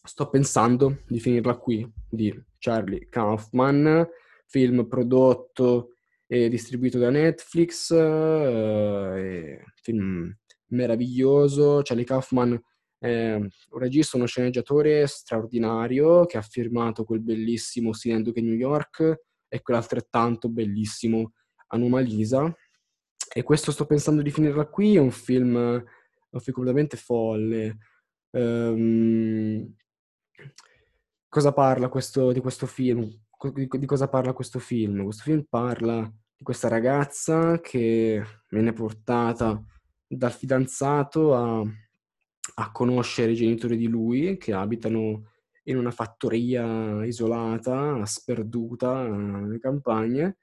[0.00, 4.06] sto pensando di finirla qui, di Charlie Kaufman,
[4.46, 5.92] film prodotto
[6.26, 10.36] e distribuito da Netflix, eh, film
[10.68, 11.80] meraviglioso.
[11.82, 12.60] Charlie Kaufman
[12.98, 19.62] è un regista, uno sceneggiatore straordinario che ha firmato quel bellissimo Sinenduke New York e
[19.62, 21.32] quell'altrettanto bellissimo
[21.68, 22.52] Anomalisa.
[23.32, 27.76] E questo sto pensando di finirla qui, è un film, un film completamente folle.
[28.30, 29.74] Um,
[31.28, 33.25] cosa parla questo, di questo film?
[33.50, 35.04] Di, cosa parla questo film?
[35.04, 36.02] Questo film parla
[36.36, 39.62] di questa ragazza che viene portata
[40.06, 41.60] dal fidanzato a,
[42.54, 45.30] a, conoscere i genitori di lui che abitano
[45.64, 50.38] in una fattoria isolata, sperduta nelle campagne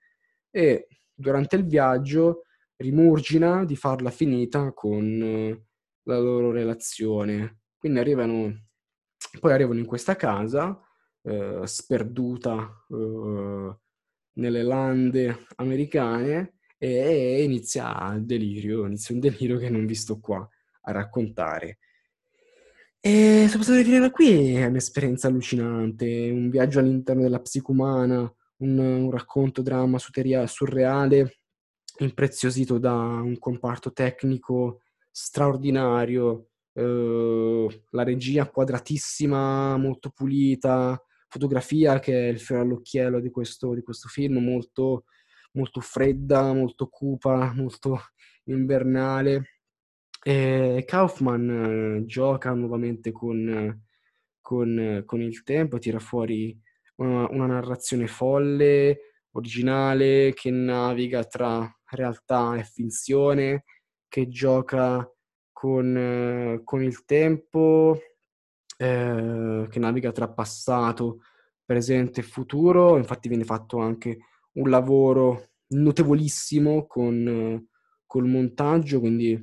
[0.49, 2.43] e durante il viaggio
[2.75, 5.63] rimurgina di farla finita con
[6.03, 7.61] la loro relazione.
[7.77, 8.65] Quindi arrivano,
[9.39, 10.77] poi arrivano in questa casa
[11.23, 13.77] eh, sperduta eh,
[14.33, 20.47] nelle lande americane e inizia il delirio, inizia un delirio che non vi sto qua
[20.81, 21.79] a raccontare.
[22.99, 28.19] E se posso definire qui è un'esperienza allucinante, un viaggio all'interno della psicumana,
[28.57, 31.39] un, un racconto dramma surreale,
[31.99, 34.81] impreziosito da un comparto tecnico
[35.11, 41.01] straordinario, eh, la regia quadratissima, molto pulita,
[41.33, 45.05] fotografia che è il fiore all'occhiello di questo, di questo film, molto,
[45.53, 47.99] molto fredda, molto cupa, molto
[48.45, 49.61] invernale.
[50.21, 51.49] E Kaufman
[52.01, 53.81] eh, gioca nuovamente con,
[54.39, 56.55] con, con, il tempo, tira fuori
[56.97, 58.99] una, una, narrazione folle,
[59.31, 63.63] originale, che naviga tra realtà e finzione,
[64.07, 65.11] che gioca
[65.51, 67.99] con, con il tempo
[68.77, 71.19] eh, che naviga tra passato,
[71.65, 72.97] presente e futuro.
[72.97, 74.17] Infatti viene fatto anche
[74.53, 77.67] un lavoro notevolissimo con,
[78.05, 79.33] col montaggio, quindi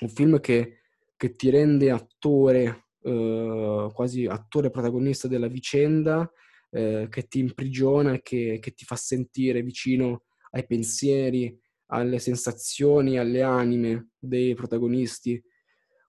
[0.00, 0.78] un film che,
[1.16, 6.30] che ti rende attore, eh, quasi attore protagonista della vicenda,
[6.70, 13.18] eh, che ti imprigiona e che, che ti fa sentire vicino ai pensieri, alle sensazioni,
[13.18, 15.42] alle anime dei protagonisti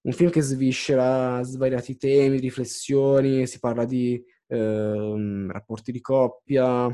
[0.03, 6.89] un film che sviscera svariati temi, riflessioni, si parla di eh, rapporti di coppia,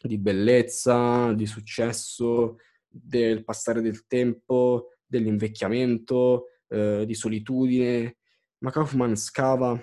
[0.00, 8.18] di bellezza, di successo, del passare del tempo, dell'invecchiamento, eh, di solitudine.
[8.58, 9.80] Ma Kaufman scava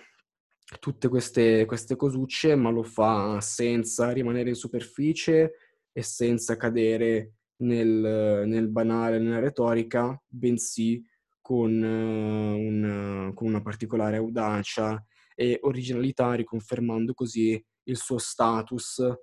[0.79, 5.53] tutte queste, queste cosucce, ma lo fa senza rimanere in superficie
[5.91, 11.03] e senza cadere nel, nel banale, nella retorica, bensì
[11.45, 14.99] con, uh, un, con una particolare audacia
[15.35, 19.13] e originalità, riconfermando così il suo status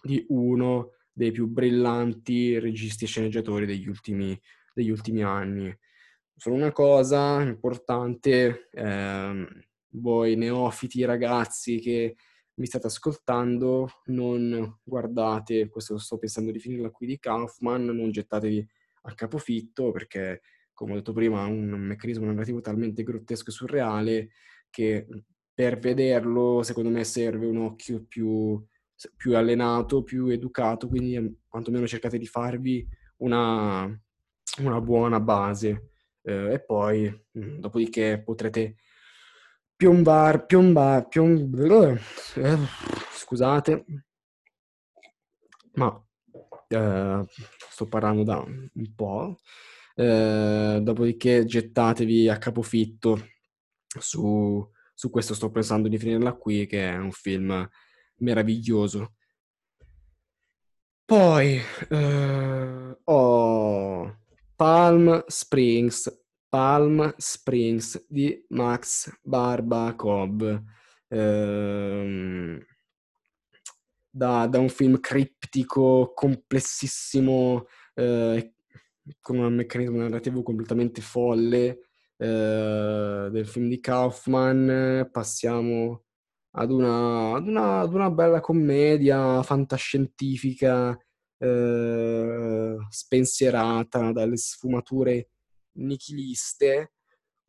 [0.00, 4.40] di uno dei più brillanti registi e sceneggiatori degli ultimi,
[4.72, 5.76] degli ultimi anni.
[6.36, 9.44] Solo una cosa importante, ehm,
[9.94, 12.14] voi neofiti ragazzi che
[12.54, 18.64] mi state ascoltando, non guardate, questo sto pensando di finirla qui di Kaufman, non gettatevi
[19.02, 20.42] a capofitto perché,
[20.76, 24.28] come ho detto prima, un meccanismo narrativo talmente grottesco e surreale
[24.68, 25.06] che
[25.54, 28.62] per vederlo, secondo me, serve un occhio più,
[29.16, 32.86] più allenato, più educato, quindi ehm, quantomeno cercate di farvi
[33.18, 33.84] una,
[34.58, 35.92] una buona base.
[36.20, 37.08] Eh, e poi,
[37.38, 38.76] mm, dopodiché, potrete
[39.74, 42.00] piombare, piombare, piombare,
[42.34, 42.58] eh,
[43.12, 43.84] scusate,
[45.76, 46.06] ma
[46.68, 47.24] eh,
[47.70, 49.38] sto parlando da un po'.
[49.98, 53.28] Eh, dopodiché gettatevi a capofitto
[53.98, 57.66] su, su questo sto pensando di finirla qui, che è un film
[58.16, 59.14] meraviglioso.
[61.06, 64.18] Poi eh, ho
[64.54, 70.62] Palm Springs, Palm Springs di Max Barbakov.
[71.08, 72.66] Eh,
[74.10, 78.55] da, da, un film criptico, complessissimo, eh,
[79.20, 81.80] con un meccanismo narrativo completamente folle,
[82.16, 86.04] eh, del film di Kaufman, passiamo
[86.52, 90.98] ad una, ad una, ad una bella commedia fantascientifica,
[91.38, 95.28] eh, spensierata dalle sfumature
[95.72, 96.92] nichiliste,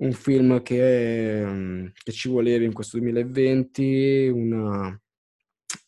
[0.02, 5.02] un film che, che ci voleva in questo 2020, una,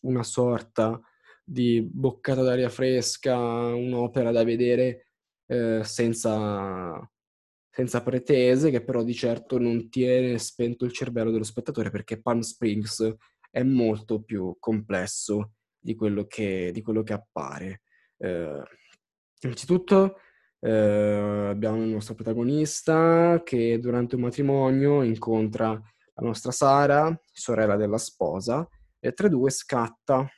[0.00, 0.98] una sorta
[1.44, 5.09] di boccata d'aria fresca, un'opera da vedere
[5.50, 7.10] eh, senza,
[7.68, 12.38] senza pretese, che però di certo non tiene spento il cervello dello spettatore perché Palm
[12.38, 13.16] Springs
[13.50, 17.82] è molto più complesso di quello che, di quello che appare.
[18.18, 18.62] Eh,
[19.40, 20.18] innanzitutto
[20.60, 27.98] eh, abbiamo il nostro protagonista che durante un matrimonio incontra la nostra Sara, sorella della
[27.98, 28.68] sposa,
[29.00, 30.30] e tra i due scatta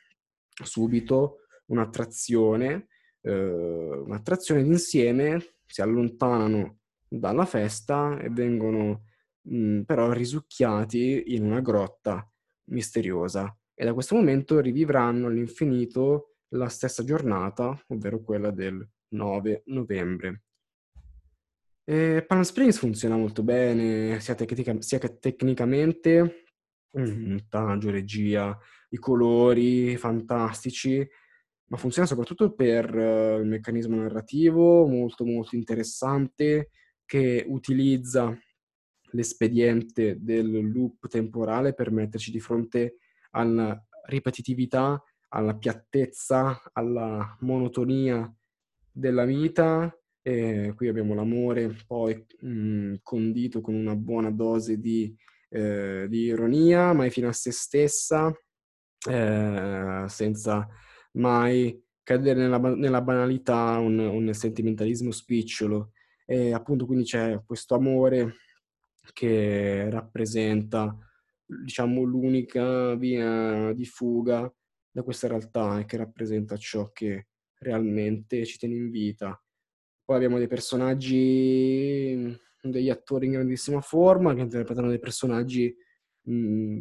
[0.64, 2.86] subito un'attrazione,
[3.22, 9.04] eh, un'attrazione d'insieme, si allontanano dalla festa e vengono
[9.42, 12.28] mh, però risucchiati in una grotta
[12.70, 13.56] misteriosa.
[13.74, 20.42] E da questo momento rivivranno all'infinito la stessa giornata, ovvero quella del 9 novembre.
[21.84, 26.44] E Palm Springs funziona molto bene, sia, tecnica- sia tecnicamente,
[26.92, 28.56] montaggio, regia,
[28.90, 31.06] i colori fantastici,
[31.72, 36.68] ma funziona soprattutto per uh, il meccanismo narrativo molto molto interessante
[37.06, 38.38] che utilizza
[39.12, 42.96] l'espediente del loop temporale per metterci di fronte
[43.30, 48.30] alla ripetitività, alla piattezza, alla monotonia
[48.90, 49.94] della vita.
[50.22, 55.14] E qui abbiamo l'amore poi mh, mm, condito con una buona dose di,
[55.48, 58.32] eh, di ironia, mai fino a se stessa,
[59.10, 60.68] eh, senza
[61.12, 65.92] mai cadere nella, nella banalità, un, un sentimentalismo spicciolo
[66.24, 68.36] e appunto quindi c'è questo amore
[69.12, 70.96] che rappresenta,
[71.44, 74.52] diciamo, l'unica via di fuga
[74.90, 79.40] da questa realtà e che rappresenta ciò che realmente ci tiene in vita.
[80.04, 85.74] Poi abbiamo dei personaggi, degli attori in grandissima forma che interpretano dei personaggi
[86.22, 86.80] mh,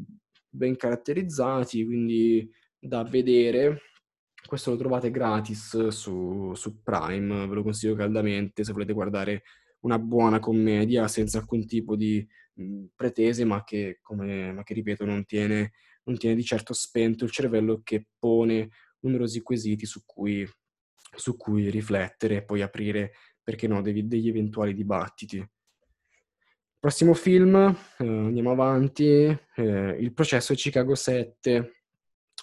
[0.49, 3.90] ben caratterizzati, quindi da vedere
[4.51, 9.43] questo lo trovate gratis su, su Prime, ve lo consiglio caldamente se volete guardare
[9.83, 15.05] una buona commedia senza alcun tipo di mh, pretese, ma che, come, ma che ripeto,
[15.05, 15.71] non tiene,
[16.03, 20.45] non tiene, di certo spento il cervello che pone numerosi quesiti su cui,
[21.15, 25.49] su cui riflettere e poi aprire, perché no, degli, degli eventuali dibattiti.
[26.77, 31.80] Prossimo film, eh, andiamo avanti, eh, Il processo Chicago 7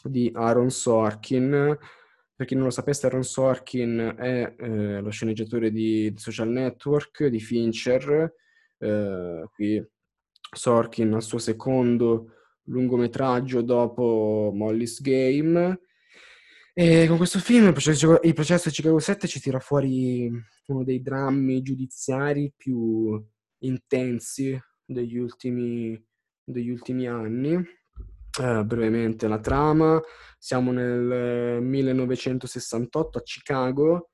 [0.03, 1.76] di Aaron Sorkin.
[2.34, 7.40] Per chi non lo sapesse, Aaron Sorkin è eh, lo sceneggiatore di Social Network, di
[7.40, 8.34] Fincher.
[8.78, 9.84] Eh, qui
[10.51, 12.32] Sorkin al suo secondo
[12.64, 15.80] lungometraggio dopo Molly's Game.
[16.72, 20.30] E con questo film, il processo, il processo di Chicago 7 ci tira fuori
[20.66, 23.20] uno dei drammi giudiziari più
[23.62, 26.01] intensi degli ultimi,
[26.44, 27.61] degli ultimi anni
[28.39, 30.01] eh, brevemente la trama.
[30.39, 34.11] Siamo nel 1968 a Chicago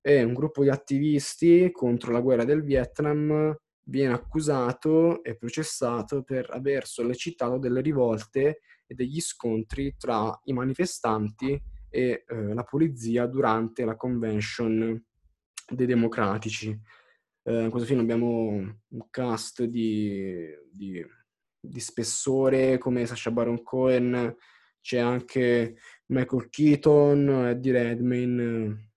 [0.00, 3.54] e un gruppo di attivisti contro la guerra del Vietnam
[3.88, 11.60] viene accusato e processato per aver sollecitato delle rivolte e degli scontri tra i manifestanti
[11.88, 15.02] e eh, la polizia durante la convention
[15.68, 16.76] dei democratici.
[17.42, 21.04] Eh, in questo film abbiamo un cast di, di,
[21.68, 24.34] di spessore come Sacha Baron Cohen,
[24.80, 28.92] c'è anche Michael Keaton, Eddie Redmayne,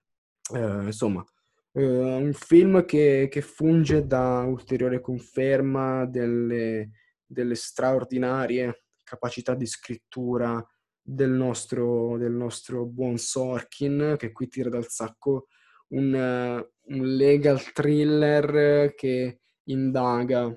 [0.54, 1.26] eh, insomma,
[1.74, 6.92] eh, un film che, che, funge da ulteriore conferma delle,
[7.26, 10.64] delle straordinarie capacità di scrittura
[11.02, 15.48] del nostro, del nostro, buon Sorkin, che qui tira dal sacco
[15.90, 20.56] un, un legal thriller che indaga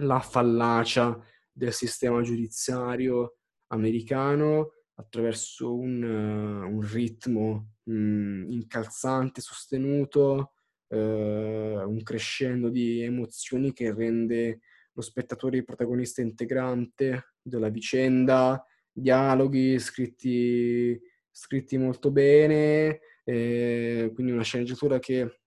[0.00, 1.18] la fallacia
[1.58, 3.38] del sistema giudiziario
[3.72, 10.52] americano attraverso un, un ritmo mh, mm, incalzante, sostenuto,
[10.88, 14.60] eh, un crescendo di emozioni che rende
[14.92, 21.00] lo spettatore il protagonista integrante della vicenda, dialoghi scritti,
[21.30, 25.40] scritti molto bene, eh, quindi una sceneggiatura che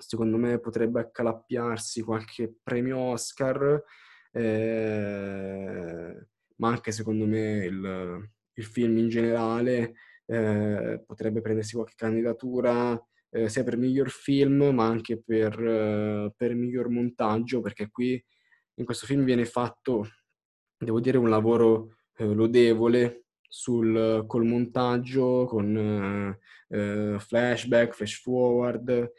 [0.00, 3.82] secondo me potrebbe accalappiarsi qualche premio Oscar,
[4.34, 6.26] eh,
[6.56, 9.94] ma anche secondo me il, il film in generale
[10.26, 16.54] eh, potrebbe prendersi qualche candidatura eh, sia per miglior film ma anche per, eh, per
[16.54, 18.22] miglior montaggio perché qui
[18.76, 20.08] in questo film viene fatto,
[20.76, 26.36] devo dire, un lavoro eh, lodevole sul, col montaggio, con
[26.68, 29.12] eh, flashback, flash forward,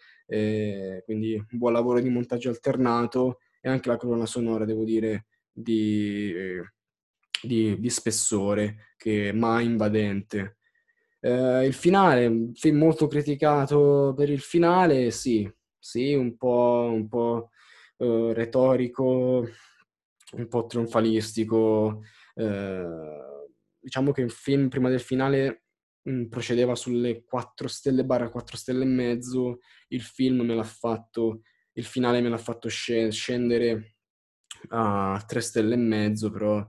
[1.05, 6.31] quindi un buon lavoro di montaggio alternato e anche la colonna sonora, devo dire, di,
[7.41, 10.59] di, di spessore, che è mai invadente.
[11.19, 17.07] Eh, il finale, un film molto criticato per il finale, sì, sì, un po', un
[17.07, 17.49] po'
[17.97, 19.49] eh, retorico,
[20.33, 22.03] un po' trionfalistico.
[22.35, 22.85] Eh,
[23.79, 25.63] diciamo che il film prima del finale
[26.07, 29.57] mm, procedeva sulle 4 stelle barra 4 stelle e mezzo,
[29.87, 31.41] il film me l'ha fatto,
[31.75, 33.95] il finale me l'ha fatto scendere
[34.69, 36.59] a 3 stelle e mezzo, però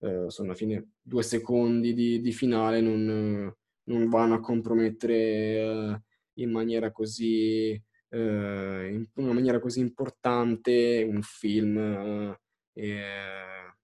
[0.00, 3.54] eh, sono alla fine due secondi di, di finale non,
[3.84, 6.02] non, vanno a compromettere eh,
[6.34, 12.36] in maniera così eh, in una maniera così importante un film
[12.74, 13.16] eh,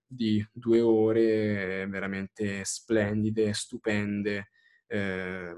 [0.07, 4.51] di due ore veramente splendide, stupende,
[4.87, 5.55] eh,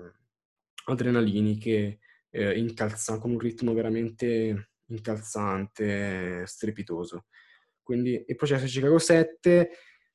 [0.86, 1.98] adrenaliniche,
[2.30, 7.26] eh, incalza- con un ritmo veramente incalzante, strepitoso.
[7.82, 9.70] Quindi il processo Chicago 7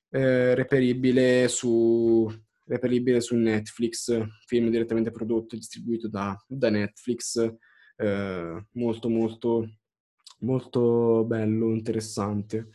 [0.10, 2.30] eh, reperibile, su,
[2.66, 7.54] reperibile su Netflix, film direttamente prodotto e distribuito da, da Netflix,
[7.98, 9.68] eh, molto molto
[10.40, 12.70] molto bello, interessante.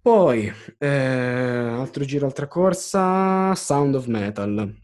[0.00, 4.76] Poi, eh, altro giro, altra corsa, Sound of Metal.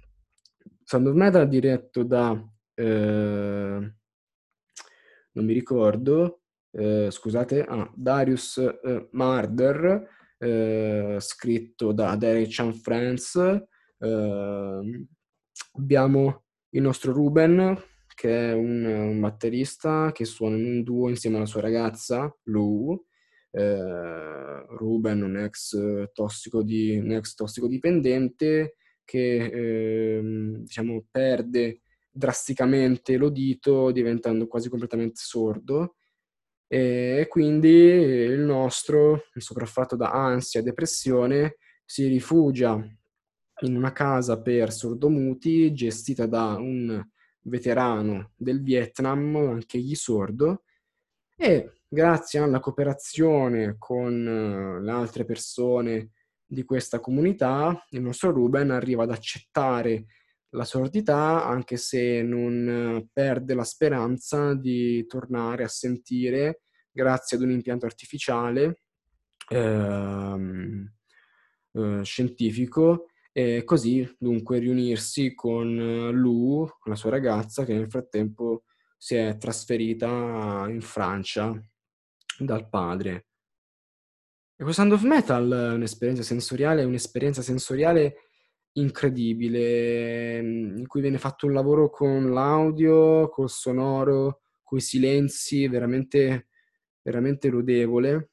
[0.84, 2.40] Sound of Metal diretto da,
[2.74, 3.94] eh,
[5.38, 6.40] non mi ricordo,
[6.72, 13.36] eh, scusate, ah, Darius eh, Marder, eh, scritto da Derek Chan Friends.
[13.36, 15.06] Eh,
[15.74, 17.80] abbiamo il nostro Ruben,
[18.14, 23.00] che è un, un, batterista che suona in un duo insieme alla sua ragazza, Lou.
[23.50, 28.74] Eh, Ruben, un ex tossico, di, un ex tossicodipendente
[29.04, 30.20] che eh,
[30.62, 31.82] diciamo, perde
[32.18, 35.94] drasticamente l'udito diventando quasi completamente sordo.
[36.66, 42.74] E quindi il nostro, sopraffatto da ansia e depressione, si rifugia
[43.60, 47.02] in una casa per sordomuti gestita da un
[47.42, 50.64] veterano del Vietnam, anche gli sordo,
[51.36, 56.10] e grazie alla cooperazione con le altre persone
[56.44, 60.06] di questa comunità, il nostro Ruben arriva ad accettare
[60.50, 67.50] la sordità, anche se non perde la speranza di tornare a sentire grazie ad un
[67.50, 68.82] impianto artificiale
[69.48, 70.92] ehm,
[71.72, 78.64] eh, scientifico e così dunque riunirsi con Lou, la sua ragazza, che nel frattempo
[78.96, 81.52] si è trasferita in Francia
[82.38, 83.26] dal padre.
[84.56, 88.27] E questo Sound of Metal è un'esperienza sensoriale, un'esperienza sensoriale
[88.80, 96.48] incredibile, in cui viene fatto un lavoro con l'audio, col sonoro, con i silenzi, veramente,
[97.02, 98.30] veramente lodevole.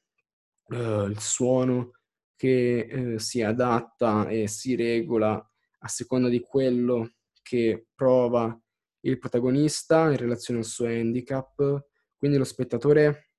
[0.68, 1.92] Uh, il suono
[2.34, 5.34] che eh, si adatta e si regola
[5.78, 8.58] a seconda di quello che prova
[9.00, 11.86] il protagonista in relazione al suo handicap.
[12.16, 13.30] Quindi lo spettatore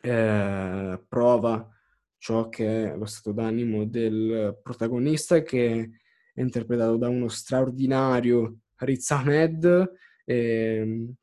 [0.00, 1.68] eh, prova
[2.16, 5.90] ciò che è lo stato d'animo del protagonista che
[6.34, 9.92] è interpretato da uno straordinario Riz Ahmed
[10.24, 11.14] e,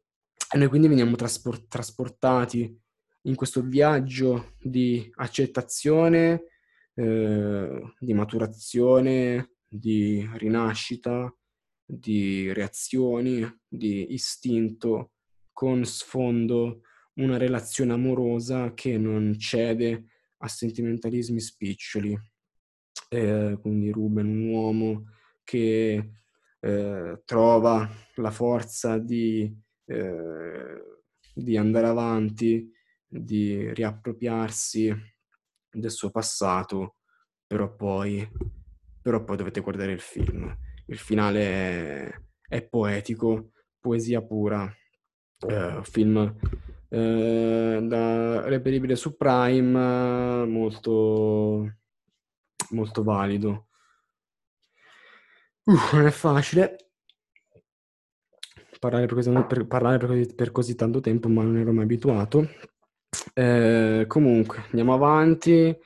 [0.54, 2.80] e noi quindi veniamo trasport- trasportati
[3.24, 6.46] in questo viaggio di accettazione,
[6.96, 11.32] eh, di maturazione, di rinascita,
[11.86, 15.12] di reazioni, di istinto,
[15.52, 16.82] con sfondo
[17.16, 20.06] una relazione amorosa che non cede
[20.38, 22.18] a sentimentalismi spiccioli.
[23.14, 25.06] Eh, quindi Ruben, un uomo
[25.44, 26.12] che
[26.62, 29.54] eh, trova la forza di,
[29.86, 30.82] eh,
[31.34, 32.72] di andare avanti,
[33.06, 34.96] di riappropriarsi
[35.70, 36.96] del suo passato,
[37.46, 38.26] però poi,
[39.02, 40.58] però poi dovete guardare il film.
[40.86, 41.42] Il finale
[42.08, 44.74] è, è poetico, poesia pura,
[45.50, 46.34] eh, film
[46.88, 51.81] eh, da, reperibile su Prime, molto,
[52.72, 53.68] molto valido.
[55.64, 56.92] Uh, non è facile
[58.82, 61.84] parlare, per così, per, parlare per, così, per così tanto tempo, ma non ero mai
[61.84, 62.50] abituato.
[63.34, 65.78] Eh, comunque, andiamo avanti.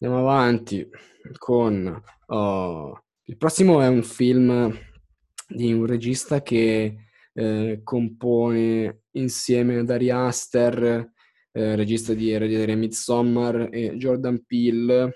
[0.00, 0.88] Andiamo avanti
[1.36, 2.02] con...
[2.26, 4.72] Oh, il prossimo è un film
[5.48, 6.96] di un regista che
[7.32, 11.12] eh, compone insieme ad Ari Aster,
[11.52, 15.12] eh, regista di Ereditary Midsommar, e Jordan Peele,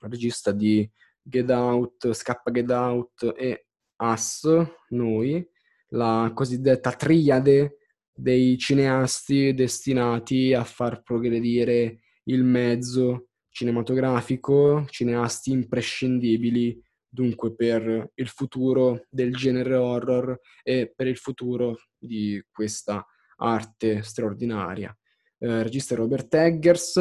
[0.00, 0.88] regista di
[1.22, 4.48] Get Out, Scappa Get Out e Us,
[4.90, 5.46] noi,
[5.88, 7.76] la cosiddetta triade
[8.12, 19.04] dei cineasti destinati a far progredire il mezzo cinematografico, cineasti imprescindibili dunque per il futuro
[19.10, 23.04] del genere horror e per il futuro di questa
[23.36, 24.96] arte straordinaria.
[25.38, 27.00] Eh, regista Robert Eggers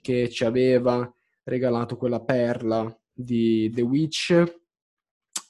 [0.00, 1.10] che ci aveva
[1.44, 4.44] regalato quella perla di The Witch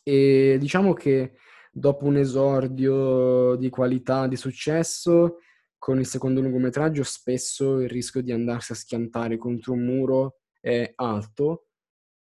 [0.02, 1.34] e diciamo che
[1.72, 5.38] dopo un esordio di qualità, di successo,
[5.78, 10.92] con il secondo lungometraggio spesso il rischio di andarsi a schiantare contro un muro è
[10.96, 11.66] alto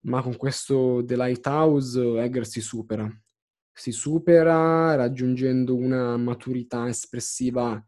[0.04, 3.10] ma con questo The Lighthouse Egger si supera.
[3.72, 7.82] Si supera raggiungendo una maturità espressiva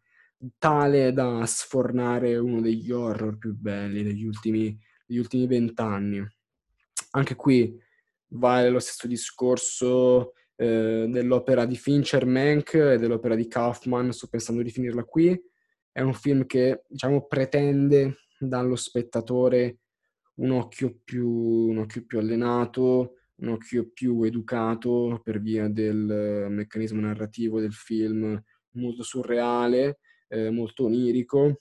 [0.58, 4.76] tale da sfornare uno degli horror più belli degli ultimi,
[5.06, 6.26] degli ultimi vent'anni.
[7.12, 7.78] Anche qui
[8.28, 14.62] vale lo stesso discorso eh, dell'opera di Fincher Mank e dell'opera di Kaufman, sto pensando
[14.62, 15.38] di finirla qui.
[15.92, 19.78] È un film che, diciamo, pretende dallo spettatore
[20.36, 27.00] un occhio più, un occhio più allenato, un occhio più educato per via del meccanismo
[27.00, 28.42] narrativo del film
[28.72, 31.60] molto surreale, eh, molto onirico.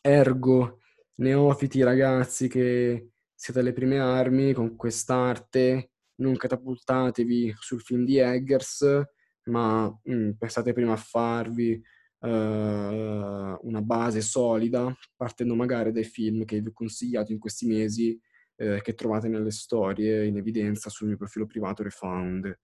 [0.00, 0.78] Ergo,
[1.16, 9.02] neofiti ragazzi che siete alle prime armi con quest'arte, non catapultatevi sul film di Eggers,
[9.44, 11.72] ma mh, mm, pensate prima a farvi
[12.20, 18.18] uh, una base solida, partendo magari dai film che vi ho consigliato in questi mesi,
[18.56, 22.56] eh, che trovate nelle storie in evidenza sul mio profilo privato Refound.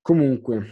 [0.00, 0.70] Comunque,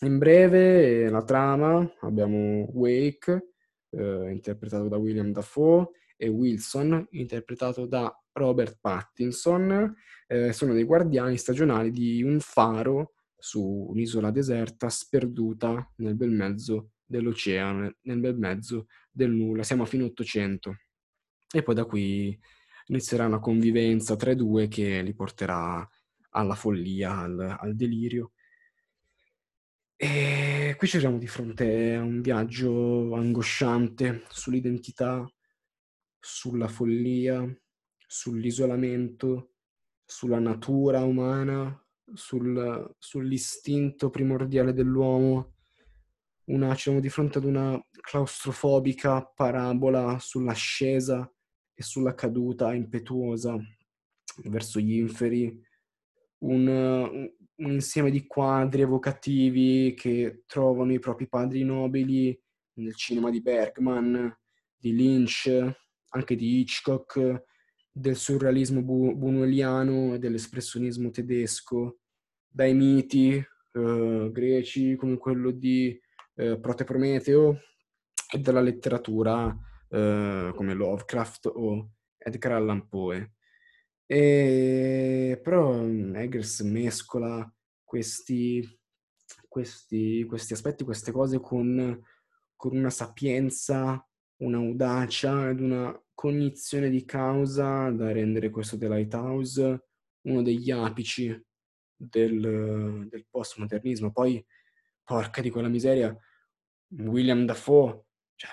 [0.00, 3.52] in breve, la trama, abbiamo Wake,
[3.90, 9.94] eh, interpretato da William Dafoe, e Wilson, interpretato da Robert Pattinson,
[10.26, 16.92] eh, sono dei guardiani stagionali di un faro su un'isola deserta sperduta nel bel mezzo
[17.04, 19.62] dell'oceano, nel bel mezzo del nulla.
[19.62, 20.76] Siamo a fine 800.
[21.52, 22.38] E poi da qui
[22.86, 25.88] inizierà una convivenza tra i due che li porterà
[26.30, 28.32] alla follia, al, al delirio.
[29.98, 35.26] E qui ci troviamo di fronte a un viaggio angosciante sull'identità,
[36.26, 37.46] sulla follia,
[38.04, 39.52] sull'isolamento,
[40.04, 41.80] sulla natura umana,
[42.14, 45.54] sul, sull'istinto primordiale dell'uomo.
[46.46, 51.32] Una, siamo di fronte ad una claustrofobica parabola sull'ascesa
[51.72, 53.56] e sulla caduta impetuosa
[54.44, 55.62] verso gli inferi,
[56.38, 57.30] un, un,
[57.72, 62.38] insieme di quadri evocativi che trovano i propri padri nobili
[62.74, 64.36] nel cinema di Bergman,
[64.76, 65.84] di Lynch,
[66.16, 67.44] anche di Hitchcock,
[67.92, 72.00] del surrealismo bu- bunueliano e dell'espressionismo tedesco,
[72.48, 75.98] dai miti eh, greci come quello di
[76.34, 77.60] eh, Prometeo
[78.32, 79.56] e della letteratura
[79.88, 83.32] eh, come Lovecraft o Edgar Allan Poe.
[84.06, 87.52] E, però Eggers mescola
[87.82, 88.66] questi,
[89.48, 92.00] questi, questi aspetti, queste cose con,
[92.54, 94.00] con una sapienza
[94.38, 99.84] un'audacia ed una cognizione di causa da rendere questo The Lighthouse
[100.22, 101.28] uno degli apici
[101.94, 104.10] del, del postmodernismo.
[104.10, 104.44] Poi,
[105.04, 106.16] porca di quella miseria,
[106.88, 108.04] William Dafoe,
[108.34, 108.50] cioè,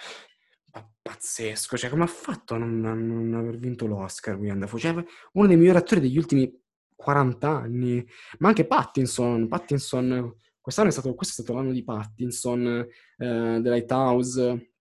[1.02, 4.80] pazzesco, cioè come ha fatto a non, non, aver vinto l'Oscar William Dafoe?
[4.80, 6.62] Cioè, uno dei migliori attori degli ultimi
[6.96, 8.06] 40 anni,
[8.40, 12.88] ma anche Pattinson, Pattinson, quest'anno è stato, questo è stato l'anno di Pattinson, eh,
[13.62, 14.74] The Lighthouse,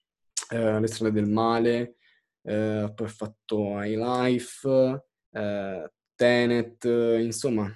[0.50, 1.96] eh, Le strade del male,
[2.42, 7.70] eh, poi ha fatto High Life, eh, Tenet, insomma,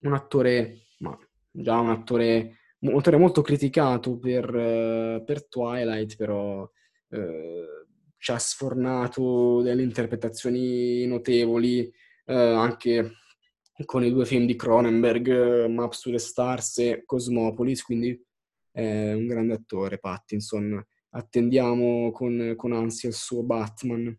[0.00, 1.16] un attore, ma
[1.50, 6.68] già un attore, un attore molto criticato per, per Twilight, però
[7.10, 7.86] eh,
[8.18, 11.92] ci ha sfornato delle interpretazioni notevoli,
[12.24, 13.12] eh, anche
[13.84, 18.20] con i due film di Cronenberg, Maps to the Stars e Cosmopolis, quindi
[18.70, 20.84] è un grande attore Pattinson.
[21.14, 24.18] Attendiamo con, con ansia il suo Batman.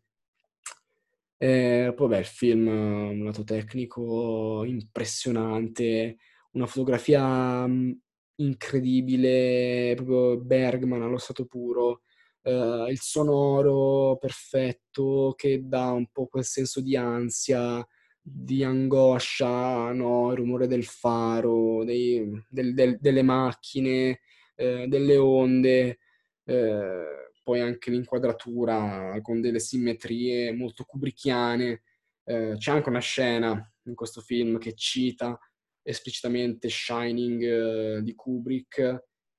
[1.37, 6.17] E poi beh, il film ha un lato tecnico impressionante,
[6.51, 7.91] una fotografia mm,
[8.35, 12.01] incredibile, proprio Bergman allo stato puro,
[12.43, 17.85] uh, il sonoro perfetto che dà un po' quel senso di ansia,
[18.21, 20.31] di angoscia, no?
[20.31, 24.19] il rumore del faro, dei, del, del, delle macchine,
[24.55, 25.97] eh, delle onde,
[26.45, 31.83] eh, poi anche l'inquadratura con delle simmetrie molto kubrickiane.
[32.23, 35.37] Eh, c'è anche una scena in questo film che cita
[35.81, 38.77] esplicitamente Shining eh, di Kubrick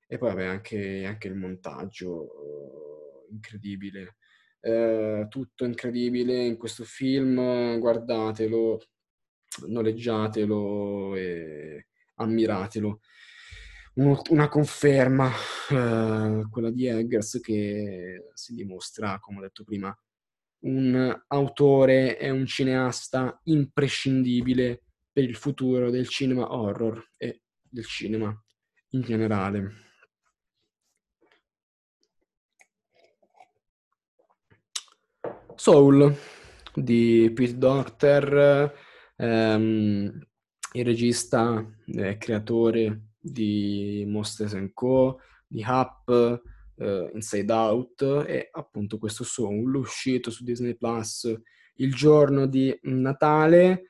[0.07, 4.17] e poi vabbè anche, anche il montaggio incredibile
[4.65, 8.81] eh, tutto incredibile in questo film, guardatelo,
[9.67, 13.01] noleggiatelo e ammiratelo.
[13.95, 15.31] Una conferma,
[15.71, 19.97] eh, quella di Eggers, che si dimostra, come ho detto prima,
[20.61, 24.83] un autore e un cineasta imprescindibile
[25.13, 28.37] per il futuro del cinema horror e del cinema
[28.91, 29.83] in generale.
[35.55, 36.17] Soul
[36.75, 38.75] di Pete Docter,
[39.17, 40.27] ehm,
[40.73, 46.43] il regista e creatore di Monsters Co., di Up,
[46.77, 51.33] eh, Inside Out e appunto questo Soul uscito su Disney Plus
[51.77, 53.89] il giorno di Natale,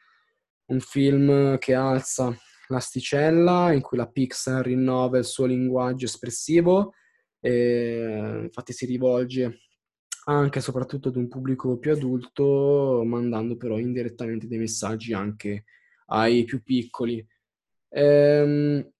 [0.67, 2.35] un film che alza
[2.69, 6.95] l'asticella in cui la Pixar rinnova il suo linguaggio espressivo
[7.41, 9.59] e infatti si rivolge
[10.27, 15.65] anche e soprattutto ad un pubblico più adulto, mandando però indirettamente dei messaggi anche
[16.07, 17.27] ai più piccoli.
[17.91, 18.94] Ehm,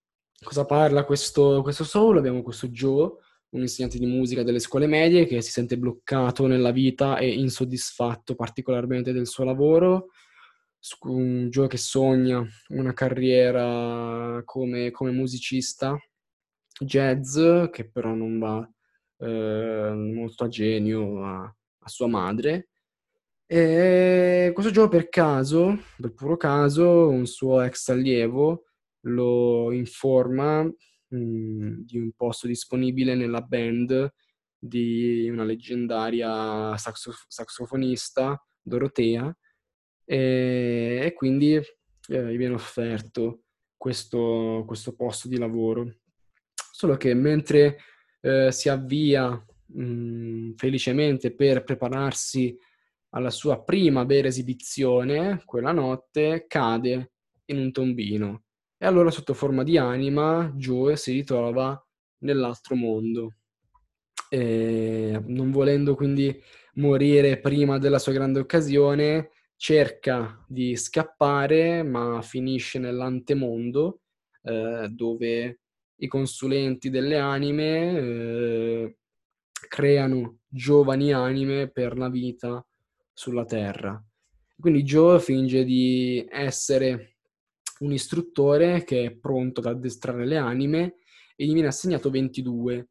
[0.45, 2.19] cosa parla questo, questo soul?
[2.19, 3.11] Abbiamo questo Joe,
[3.51, 8.35] un insegnante di musica delle scuole medie che si sente bloccato nella vita e insoddisfatto
[8.37, 10.11] particolarmente del suo lavoro.
[11.01, 15.99] Un Joe che sogna una carriera come, come musicista
[16.79, 17.39] jazz,
[17.71, 18.69] che però non va
[19.19, 22.69] eh, molto a genio a, a, sua madre.
[23.47, 28.65] E questo giorno per caso, per puro caso, un suo ex allievo
[29.05, 34.13] lo informa mh, di un posto disponibile nella band
[34.59, 39.37] di una leggendaria saxof- saxofonista, Dorotea,
[40.07, 41.63] e, e quindi eh,
[42.09, 43.43] gli viene offerto
[43.77, 45.99] questo, questo posto di lavoro.
[46.55, 47.77] Solo che mentre
[48.21, 52.57] eh, si avvia mh, mm, felicemente per prepararsi
[53.11, 57.13] alla sua prima vera esibizione, quella notte cade
[57.47, 58.44] in un tombino
[58.85, 61.83] e allora sotto forma di anima Joe si ritrova
[62.19, 63.37] nell'altro mondo.
[64.29, 66.39] E, non volendo quindi
[66.75, 74.03] morire prima della sua grande occasione, cerca di scappare, ma finisce nell'antemondo,
[74.43, 75.61] eh, dove
[75.97, 78.97] i consulenti delle anime eh,
[79.67, 82.63] creano giovani anime per la vita
[83.15, 83.99] sulla Terra.
[84.61, 87.14] Quindi Joe finge di essere
[87.81, 90.97] un istruttore che è pronto ad addestrare le anime
[91.37, 92.89] e gli viene assegnato 22.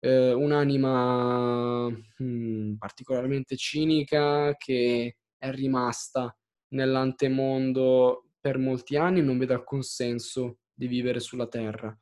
[0.00, 6.36] Eh, un'anima mh, hmm, particolarmente cinica che è rimasta
[6.68, 11.96] nell'antemondo per molti anni e non vede alcun senso di vivere sulla Terra.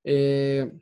[0.00, 0.80] E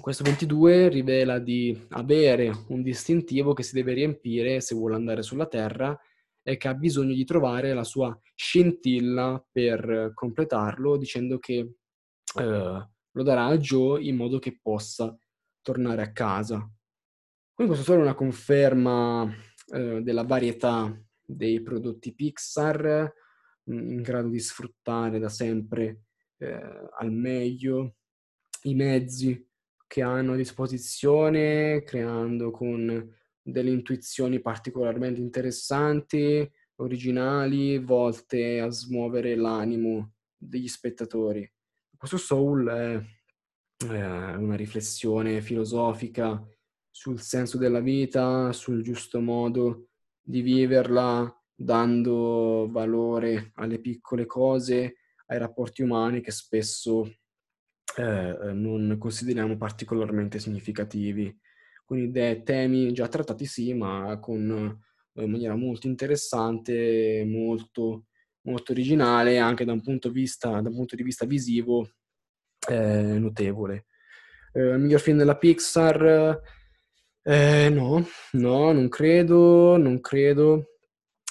[0.00, 5.46] questo 22 rivela di avere un distintivo che si deve riempire se vuole andare sulla
[5.46, 5.96] Terra
[6.42, 11.74] e che ha bisogno di trovare la sua scintilla per completarlo, dicendo che
[12.38, 15.16] eh, lo darà a Joe in modo che possa
[15.60, 16.58] tornare a casa.
[17.54, 19.30] Quindi questo è solo una conferma
[19.72, 20.92] eh, della varietà
[21.24, 23.12] dei prodotti Pixar,
[23.66, 26.06] in grado di sfruttare da sempre
[26.38, 27.96] eh, al meglio
[28.62, 29.48] i mezzi
[29.86, 40.14] che hanno a disposizione, creando con delle intuizioni particolarmente interessanti, originali, volte a smuovere l'animo
[40.36, 41.50] degli spettatori.
[41.96, 43.00] Questo Soul è,
[43.86, 46.44] è una riflessione filosofica
[46.90, 49.88] sul senso della vita, sul giusto modo
[50.20, 57.06] di viverla, dando valore alle piccole cose, ai rapporti umani che spesso
[57.96, 61.34] eh, non consideriamo particolarmente significativi.
[61.92, 64.80] Quindi dei temi già trattati sì, ma con
[65.16, 68.06] in maniera molto interessante, molto,
[68.46, 71.86] molto originale, anche da un punto vista, da un punto di vista visivo
[72.66, 73.84] eh, notevole.
[74.54, 76.40] Eh, il miglior film della Pixar?
[77.20, 80.78] Eh, no, no, non credo, non credo.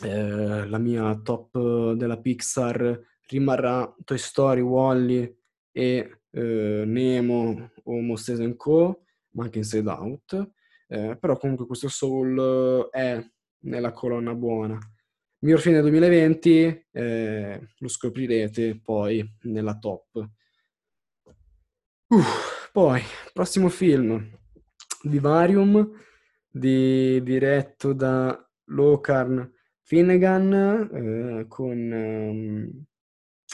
[0.04, 5.36] Eh, la mia top della Pixar rimarrà Toy Story, Wally
[5.72, 10.52] e eh, Nemo o Monsters Co., ma anche Inside Out.
[10.88, 13.24] Eh, però comunque questo Soul è
[13.60, 14.78] nella colonna buona.
[15.40, 20.30] Miglior film del 2020 eh, lo scoprirete poi nella top.
[22.08, 22.22] Uh,
[22.72, 23.02] poi,
[23.34, 24.38] prossimo film,
[25.04, 25.90] Vivarium,
[26.48, 29.52] di, diretto da Locarn
[29.82, 30.54] Finnegan,
[30.94, 32.86] eh, con um,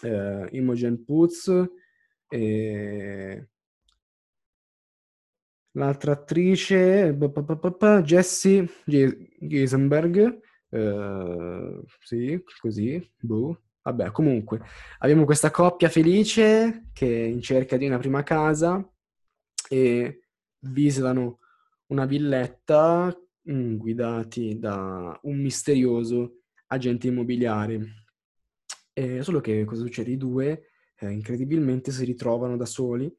[0.04, 1.52] eh, Imogen Putz
[2.28, 3.50] e
[5.78, 7.16] l'altra attrice,
[8.04, 8.68] Jessie
[9.40, 13.62] Geisenberg, eh, sì, così, boh.
[13.84, 14.60] Vabbè, comunque,
[15.00, 18.86] abbiamo questa coppia felice che è in cerca di una prima casa
[19.70, 20.24] e
[20.60, 21.40] visitano
[21.88, 23.06] una villetta
[23.44, 28.06] mh, mm, guidati da un misterioso agente immobiliare.
[28.92, 30.12] E solo che cosa succede?
[30.12, 30.70] I due
[31.00, 33.10] eh, incredibilmente si ritrovano da soli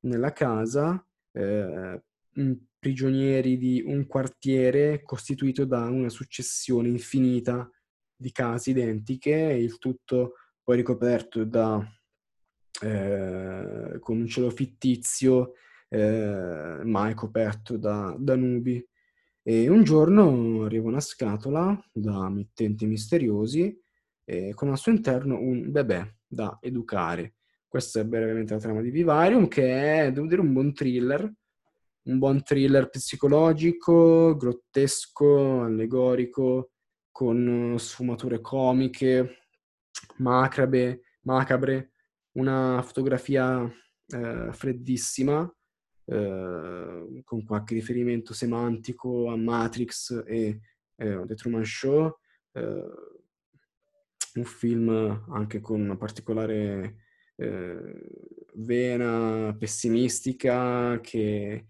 [0.00, 1.04] nella casa
[1.36, 2.02] eh,
[2.78, 7.68] prigionieri di un quartiere costituito da una successione infinita
[8.14, 11.80] di case identiche, il tutto poi ricoperto da,
[12.82, 15.52] eh, con un cielo fittizio,
[15.88, 18.84] eh, mai coperto da, da nubi.
[19.42, 23.80] E un giorno arriva una scatola da mittenti misteriosi
[24.24, 27.36] eh, con al suo interno un bebè da educare.
[27.68, 31.32] Questa è brevemente la trama di Vivarium, che è, devo dire, un buon thriller,
[32.02, 36.70] un buon thriller psicologico, grottesco, allegorico,
[37.10, 39.48] con sfumature comiche,
[40.18, 41.92] macabre, macabre.
[42.36, 43.64] Una fotografia
[44.08, 45.50] eh, freddissima,
[46.04, 50.60] eh, con qualche riferimento semantico a Matrix e
[50.96, 52.18] eh, The Truman Show,
[52.52, 52.84] eh,
[54.34, 57.05] un film anche con una particolare
[57.36, 61.66] vena pessimistica che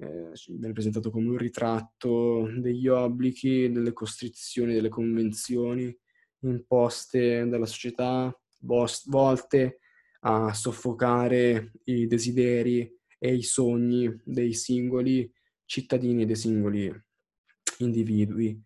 [0.00, 5.96] eh, viene presentato come un ritratto degli obblighi, delle costrizioni, delle convenzioni
[6.40, 9.80] imposte dalla società, volte
[10.20, 15.30] a soffocare i desideri e i sogni dei singoli
[15.64, 16.92] cittadini e dei singoli
[17.78, 18.60] individui.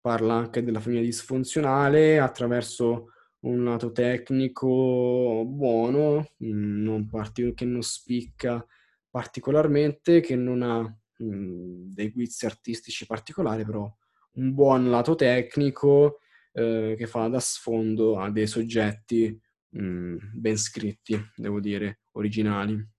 [0.00, 7.82] Parla anche della famiglia disfunzionale attraverso un lato tecnico buono, mm, non part- che non
[7.82, 8.64] spicca
[9.10, 13.90] particolarmente, che non ha mh, mm, dei guizzi artistici particolari, però
[14.34, 16.18] un buon lato tecnico
[16.52, 19.38] eh, che fa da sfondo a dei soggetti
[19.70, 22.90] mh, mm, ben scritti, devo dire, originali.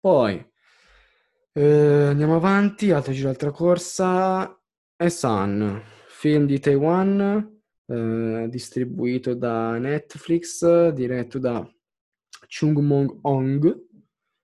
[0.00, 0.52] Poi
[1.52, 4.56] eh, andiamo avanti, altro giro, altra corsa.
[4.96, 7.57] è Sun, film di Taiwan,
[7.88, 11.66] eh, distribuito da Netflix, diretto da
[12.46, 13.86] Chung Mong Ong.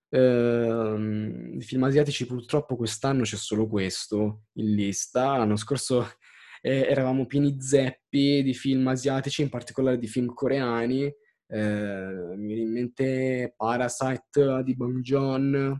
[0.09, 5.36] Eh, film asiatici purtroppo quest'anno c'è solo questo in lista.
[5.36, 6.07] L'anno scorso
[6.62, 11.12] eh, eravamo pieni zeppi di film asiatici, in particolare di film coreani.
[11.47, 15.78] Eh, mi viene in mente Parasite di Bong Joon,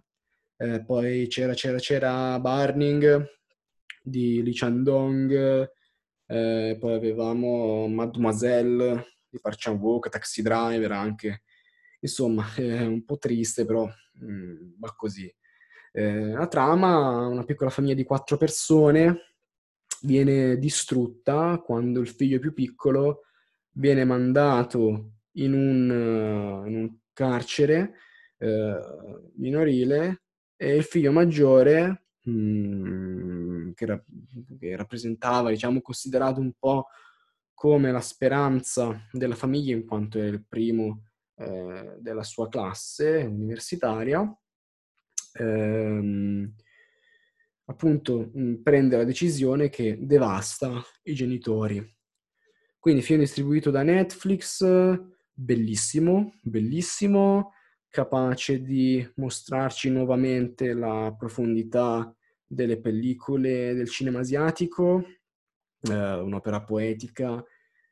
[0.59, 3.27] eh, poi c'era, c'era, c'era Burning
[4.03, 5.67] di Lee Chandong,
[6.27, 11.43] eh, poi avevamo Mademoiselle di Park Chan-wook, Taxi Driver anche.
[12.01, 15.33] Insomma, è un po' triste, però mh, mm, va così.
[15.93, 19.37] Eh, la trama, una piccola famiglia di quattro persone
[20.03, 23.23] viene distrutta quando il figlio più piccolo
[23.77, 27.95] viene mandato in un, uh, in un carcere
[28.39, 30.23] uh, minorile
[30.57, 34.05] e il figlio maggiore mm, che, ra-
[34.59, 36.87] che, rappresentava, diciamo, considerato un po'
[37.53, 41.05] come la speranza della famiglia, in quanto era il primo
[41.37, 44.37] eh, della sua classe universitaria.
[45.37, 46.55] Ehm,
[47.67, 51.93] appunto mh, prende la decisione che devasta i genitori.
[52.79, 54.63] Quindi film distribuito da Netflix,
[55.33, 57.53] bellissimo, bellissimo,
[57.95, 62.13] capace di mostrarci nuovamente la profondità
[62.45, 65.05] delle pellicole del cinema asiatico,
[65.81, 67.41] eh, un'opera poetica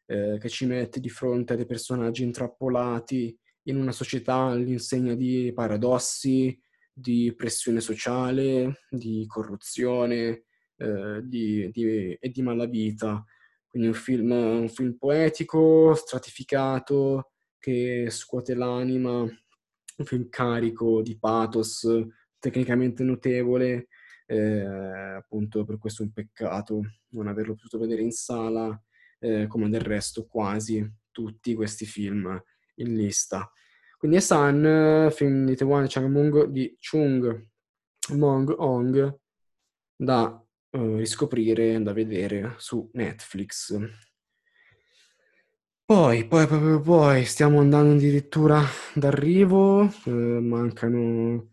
[0.06, 5.52] eh, che ci mette di fronte a dei personaggi intrappolati in una società all'insegna di
[5.54, 6.60] paradossi,
[6.92, 10.46] di pressione sociale, di corruzione
[10.78, 13.24] eh, di, di, e di malavita.
[13.68, 17.30] Quindi un film, un film poetico, stratificato,
[17.60, 19.24] che scuote l'anima,
[19.96, 21.86] un film carico di pathos,
[22.38, 23.88] tecnicamente notevole,
[24.26, 26.80] eh, appunto per questo è un peccato
[27.10, 28.80] non averlo potuto vedere in sala,
[29.18, 32.42] eh, come del resto quasi tutti questi film
[32.76, 33.50] in lista.
[33.98, 37.46] Quindi è Sun, film di Taiwan Chang di Chung
[38.14, 39.18] Mong Ong,
[39.94, 43.78] da uh, riscoprire, da vedere su Netflix.
[45.94, 48.62] Poi, poi, poi, poi, stiamo andando addirittura
[48.94, 51.50] d'arrivo, eh, mancano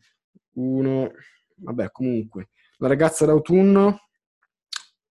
[0.54, 1.12] uno,
[1.56, 4.08] vabbè comunque, La ragazza d'autunno,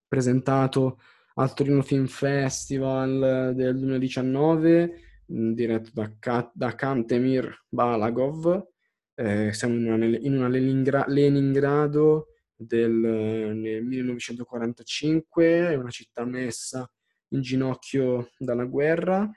[0.07, 0.99] presentato
[1.35, 4.93] al Torino Film Festival del 2019,
[5.27, 8.67] diretto da, Ka- da Kantemir Balagov.
[9.13, 16.91] Eh, siamo in una, in una Leningra- Leningrado del, nel 1945, è una città messa
[17.29, 19.29] in ginocchio dalla guerra,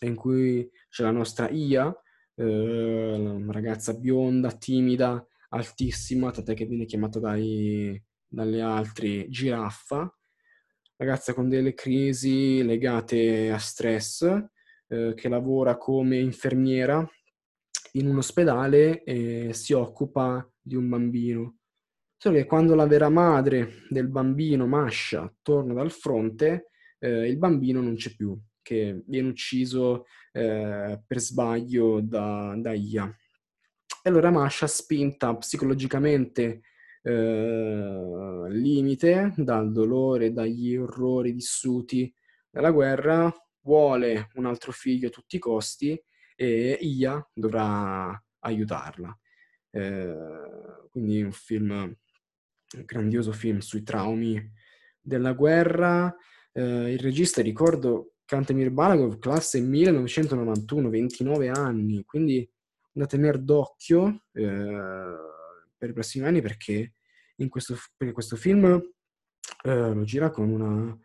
[0.00, 1.94] in cui c'è la nostra Ia,
[2.34, 10.12] eh, una ragazza bionda, timida, altissima, tant'è che viene chiamata dai, dalle altre giraffa,
[10.96, 14.22] ragazza con delle crisi legate a stress,
[14.88, 17.06] eh, che lavora come infermiera
[17.92, 21.56] in un ospedale e si occupa di un bambino.
[22.16, 26.69] Solo che quando la vera madre del bambino, Masha, torna dal fronte,
[27.00, 33.12] eh, il bambino non c'è più, che viene ucciso eh, per sbaglio da, da Ia.
[34.02, 36.62] E allora Masha, spinta psicologicamente
[37.02, 42.12] eh, limite dal dolore, dagli orrori vissuti
[42.50, 43.32] dalla guerra,
[43.62, 46.00] vuole un altro figlio a tutti i costi
[46.36, 49.18] e Ia dovrà aiutarla.
[49.70, 50.14] Eh,
[50.90, 51.96] quindi un film, un
[52.84, 54.40] grandioso film sui traumi
[55.00, 56.14] della guerra.
[56.52, 62.48] Eh, il regista, ricordo, Kantemir Balagov, classe 1991, 29 anni, quindi
[62.92, 65.16] da tenere d'occhio eh,
[65.76, 66.94] per i prossimi anni perché
[67.36, 68.64] in questo, perché questo film
[69.64, 70.96] eh, lo gira con una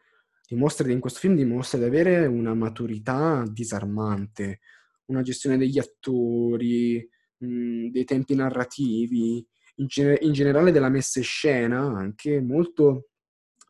[0.48, 4.60] dimostra, in questo film dimostra di avere una maturità disarmante,
[5.06, 9.46] una gestione degli attori, mh, dei tempi narrativi,
[9.78, 13.10] in, gener- in, generale della messa in scena anche molto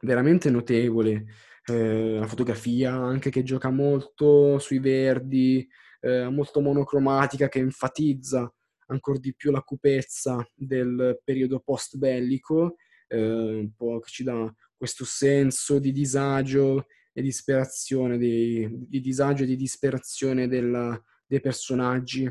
[0.01, 1.25] veramente notevole.
[1.67, 5.67] Eh, la fotografia anche che gioca molto sui verdi,
[6.01, 8.51] eh, molto monocromatica che enfatizza
[8.87, 12.75] ancora di più la cupezza del periodo post bellico,
[13.07, 19.55] eh, che ci dà questo senso di disagio e disperazione, di, di disagio e di
[19.55, 22.29] disperazione della, dei personaggi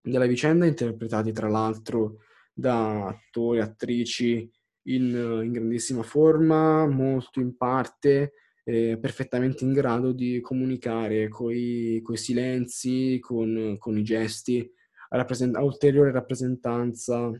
[0.00, 2.18] della vicenda, interpretati tra l'altro
[2.52, 4.50] da attori e attrici
[4.86, 8.32] in, in, grandissima forma, molto in parte,
[8.64, 14.68] eh, perfettamente in grado di comunicare con i silenzi, con, con, i gesti,
[15.10, 17.30] a, rappresent- a ulteriore rappresentanza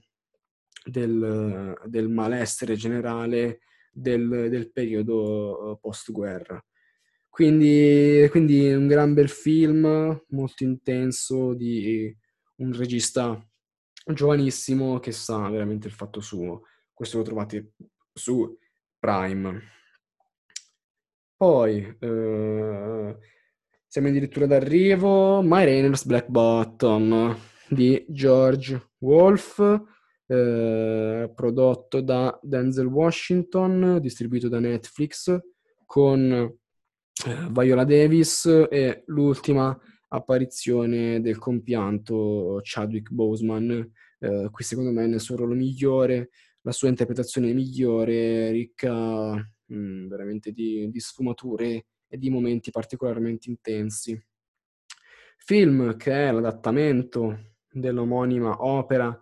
[0.84, 3.60] del, del malessere generale
[3.90, 6.62] del, del periodo eh, post-guerra.
[7.28, 12.16] Quindi, quindi un gran bel film, molto intenso, di
[12.56, 13.44] un regista
[14.12, 16.62] giovanissimo che sa veramente il fatto suo.
[16.92, 17.72] Questo lo trovate
[18.12, 18.56] su
[19.00, 19.62] Prime.
[21.44, 23.16] Poi eh,
[23.86, 25.42] siamo addirittura d'arrivo.
[25.42, 27.36] My Rainer's Black Bottom
[27.68, 29.58] di George Wolf
[30.26, 35.38] eh, prodotto da Denzel Washington, distribuito da Netflix,
[35.84, 39.78] con eh, Viola Davis e l'ultima
[40.08, 46.30] apparizione del compianto Chadwick Boseman, eh, qui secondo me nel suo ruolo migliore,
[46.62, 53.48] la sua interpretazione migliore, ricca mh, mm, veramente di, di sfumature e di momenti particolarmente
[53.48, 54.20] intensi.
[55.36, 59.18] Film che è l'adattamento dell'omonima opera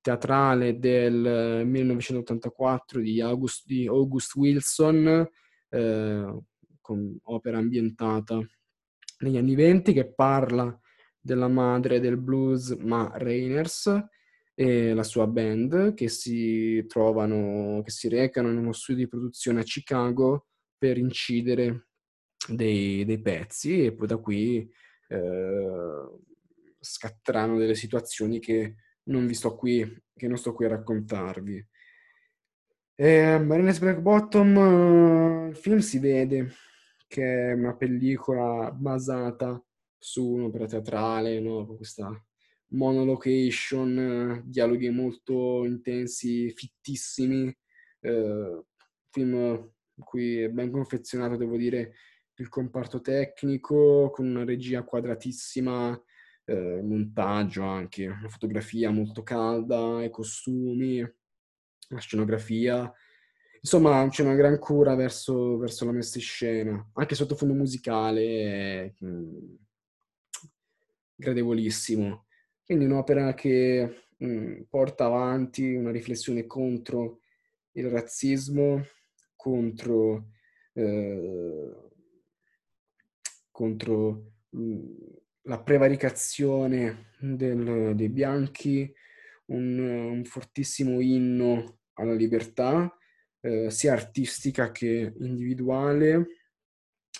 [0.00, 5.26] teatrale del 1984 di August, di August Wilson,
[5.70, 6.42] eh,
[6.80, 8.38] con opera ambientata
[9.20, 10.78] negli anni venti, che parla
[11.18, 13.90] della madre del blues Ma Rainers
[14.54, 19.60] e la sua band che si trovano, che si recano in uno studio di produzione
[19.60, 20.46] a Chicago
[20.78, 21.88] per incidere
[22.48, 24.70] dei, dei pezzi e poi da qui
[25.08, 26.08] eh,
[26.78, 31.68] scatteranno delle situazioni che non vi sto qui, che non sto qui a raccontarvi.
[32.96, 36.52] Eh, Marines Black Bottom, il film si vede
[37.08, 39.60] che è una pellicola basata
[39.98, 41.66] su un'opera teatrale, no?
[41.66, 42.08] questa
[42.74, 47.56] monolocation, dialoghi molto intensi, fittissimi,
[48.00, 48.64] eh,
[49.10, 49.34] film
[49.96, 51.94] in cui è ben confezionato, devo dire,
[52.36, 56.00] il comparto tecnico, con una regia quadratissima,
[56.46, 60.98] eh, montaggio anche, una fotografia molto calda, i costumi,
[61.88, 62.92] la scenografia.
[63.60, 68.92] Insomma, c'è una gran cura verso, verso la messa in scena, anche sottofondo musicale, è,
[68.98, 69.56] mh,
[71.14, 72.26] gradevolissimo.
[72.64, 77.20] Quindi un'opera che mh, porta avanti una riflessione contro
[77.72, 78.82] il razzismo,
[79.36, 80.30] contro,
[80.72, 81.72] eh,
[83.50, 84.32] contro
[85.42, 88.90] la prevaricazione del, dei bianchi,
[89.46, 92.96] un, un, fortissimo inno alla libertà,
[93.40, 96.26] eh, sia artistica che individuale,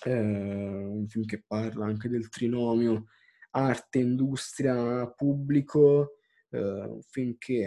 [0.04, 3.08] eh, un film che parla anche del trinomio
[3.54, 6.18] arte, industria, pubblico,
[6.50, 7.62] eh, un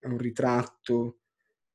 [0.00, 1.18] è un ritratto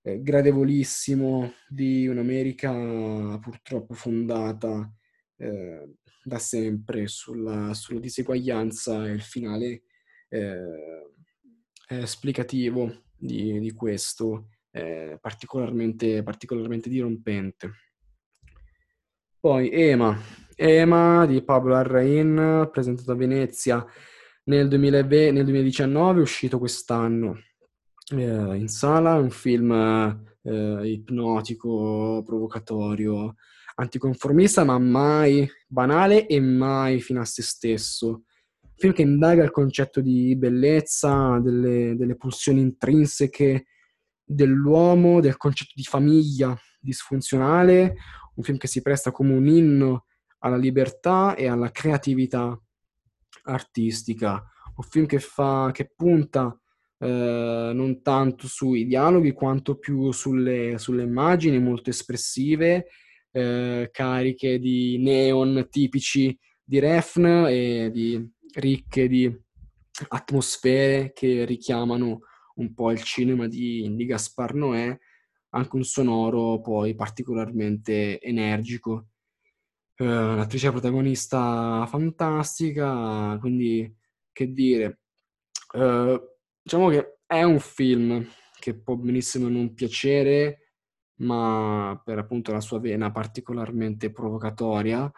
[0.02, 4.92] eh, gradevolissimo di un'America purtroppo fondata
[5.38, 9.84] eh, da sempre sulla, sulla, diseguaglianza e il finale
[10.30, 11.12] eh,
[11.88, 17.72] esplicativo di, di questo è particolarmente, particolarmente dirompente.
[19.40, 20.18] Poi Ema,
[20.56, 23.86] Ema di Pablo Arrain, presentato a Venezia
[24.46, 27.40] nel, 2020, nel 2019, uscito quest'anno
[28.12, 33.36] eh, in sala, un film eh, ipnotico, provocatorio,
[33.76, 38.24] anticonformista, ma mai banale e mai fino a se stesso.
[38.62, 43.66] Un film che indaga il concetto di bellezza, delle, delle pulsioni intrinseche
[44.24, 47.96] dell'uomo, del concetto di famiglia disfunzionale,
[48.36, 50.06] un film che si presta come un inno
[50.42, 52.60] alla libertà e alla creatività
[53.44, 54.44] artistica,
[54.76, 56.56] un film che, fa, che punta
[57.00, 62.88] eh, non tanto sui dialoghi quanto più sulle, sulle immagini molto espressive,
[63.32, 69.34] eh, cariche di neon tipici di Refn e di, ricche di
[70.10, 72.22] atmosfere che richiamano
[72.56, 74.98] un po' il cinema di, di Gaspar Noè
[75.54, 79.08] anche un sonoro poi particolarmente energico.
[80.02, 83.96] Uh, l'attrice protagonista fantastica, quindi
[84.32, 85.02] che dire,
[85.74, 86.20] uh,
[86.60, 88.28] diciamo che è un film
[88.60, 90.72] che può benissimo non piacere,
[91.18, 95.12] ma per appunto la sua vena particolarmente provocatoria,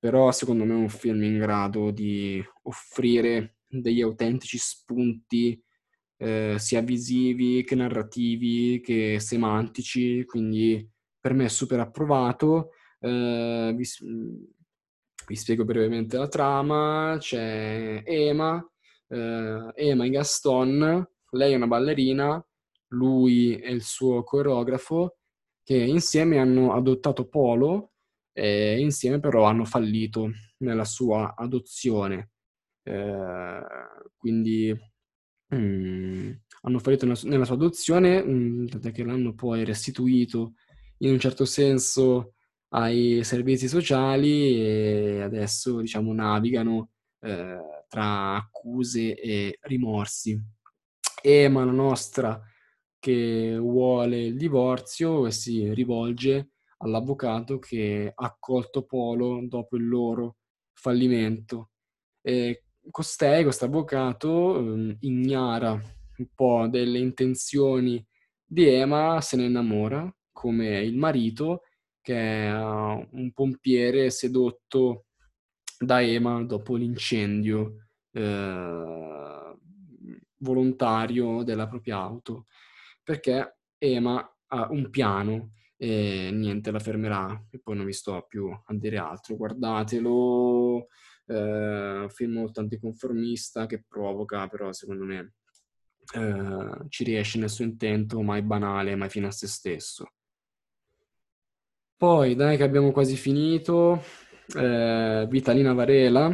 [0.00, 5.62] però secondo me è un film in grado di offrire degli autentici spunti
[6.16, 10.90] eh, sia visivi che narrativi che semantici, quindi
[11.20, 12.72] per me è super approvato.
[13.00, 13.84] Eh, vi,
[15.26, 18.64] vi, spiego brevemente la trama, c'è Ema,
[19.08, 22.44] eh, Ema e Gaston, lei è una ballerina,
[22.88, 25.18] lui è il suo coreografo,
[25.62, 27.92] che insieme hanno adottato Polo
[28.32, 32.30] e insieme però hanno fallito nella sua adozione.
[32.82, 33.60] Eh,
[34.16, 34.74] quindi
[35.48, 36.30] mh,
[36.62, 40.54] hanno fallito nella, sua adozione, mh, che l'hanno poi restituito
[40.98, 42.34] in un certo senso
[42.70, 46.90] ai servizi sociali e adesso diciamo navigano
[47.20, 50.38] eh, tra accuse e rimorsi.
[51.22, 52.40] Ema, la nostra,
[52.98, 60.36] che vuole il divorzio e si rivolge all'avvocato che ha accolto Polo dopo il loro
[60.72, 61.70] fallimento.
[62.20, 68.04] E costei, questo avvocato, eh, ignara un po' delle intenzioni
[68.44, 71.62] di Ema, se ne innamora come il marito,
[72.08, 75.08] che è un pompiere sedotto
[75.78, 79.56] da Ema dopo l'incendio eh,
[80.38, 82.46] volontario della propria auto,
[83.02, 88.48] perché Ema ha un piano e niente la fermerà e poi non vi sto più
[88.48, 90.86] a dire altro guardatelo
[91.26, 95.34] eh, film molto anticonformista che provoca però secondo me
[96.14, 100.14] eh, ci riesce nel suo intento, mai banale, mai fine a se stesso.
[101.98, 104.00] Poi, dai che abbiamo quasi finito,
[104.54, 106.32] eh, Vitalina Varela,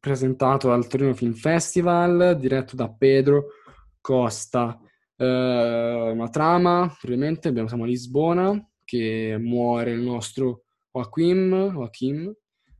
[0.00, 3.48] presentato al Torino Film Festival, diretto da Pedro
[4.00, 4.80] Costa.
[5.14, 12.34] Eh, una trama, ovviamente, abbiamo, siamo a Lisbona, che muore il nostro Joachim, Joachim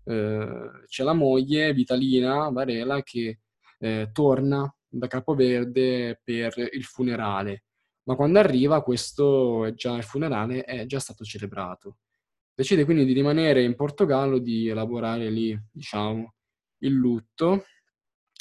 [0.05, 3.41] eh, c'è la moglie, Vitalina Varela, che
[3.79, 7.65] eh, torna da Capoverde per il funerale
[8.05, 11.99] ma quando arriva questo è già il funerale è già stato celebrato.
[12.55, 16.35] Decide quindi di rimanere in Portogallo, di elaborare lì, diciamo,
[16.79, 17.65] il lutto.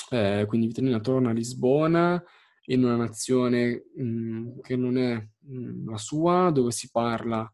[0.09, 2.21] Eh, quindi Vitorina torna a Lisbona,
[2.65, 7.51] in una nazione mh, che non è mh, la sua, dove si parla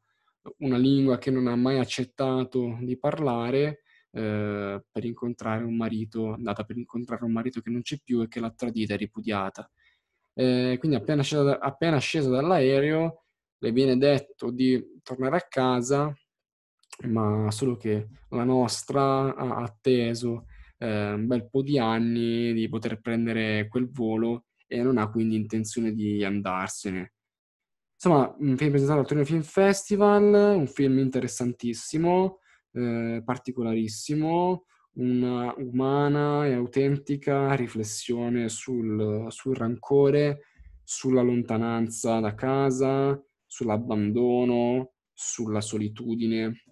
[0.60, 3.82] una lingua che non ha mai accettato di parlare,
[4.12, 8.28] eh, per incontrare un marito, andata per incontrare un marito che non c'è più e
[8.28, 9.70] che l'ha tradita e ripudiata.
[10.40, 13.24] Eh, quindi appena scesa, appena scesa dall'aereo
[13.58, 16.16] le viene detto di tornare a casa,
[17.08, 20.46] ma solo che la nostra ha atteso
[20.78, 25.36] eh, un bel po' di anni di poter prendere quel volo e non ha quindi
[25.36, 27.14] intenzione di andarsene.
[27.96, 32.42] Insomma, un film presentato al Torino Film Festival, un film interessantissimo,
[32.74, 34.66] eh, particolarissimo,
[34.98, 40.45] una umana e autentica riflessione sul, sul rancore,
[40.84, 46.64] sulla lontananza da casa, sull'abbandono, sulla solitudine.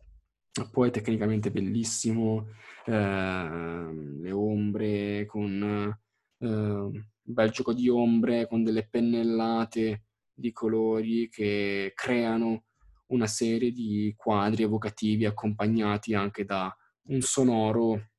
[0.72, 2.47] Poi tecnicamente bellissimo,
[2.85, 5.97] eh, le ombre con
[6.38, 10.03] eh, un bel gioco di ombre, con delle pennellate
[10.34, 12.65] di colori che creano
[13.07, 16.76] una serie di quadri evocativi accompagnati anche da
[17.07, 18.14] un sonoro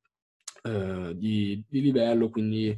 [0.67, 2.77] eh, di, di, livello, quindi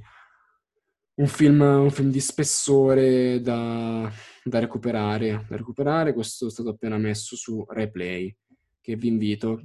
[1.16, 4.10] un film, un film di spessore da,
[4.44, 6.14] da, recuperare, da recuperare.
[6.14, 8.36] Questo è stato appena messo su Replay,
[8.80, 9.62] che vi invito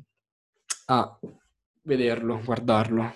[0.87, 1.19] a
[1.83, 3.15] vederlo, guardarlo.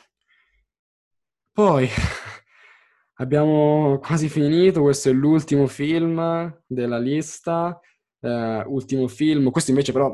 [1.53, 1.89] Poi
[3.19, 7.81] abbiamo quasi finito, questo è l'ultimo film della lista.
[8.21, 10.13] Uh, ultimo film, questo invece però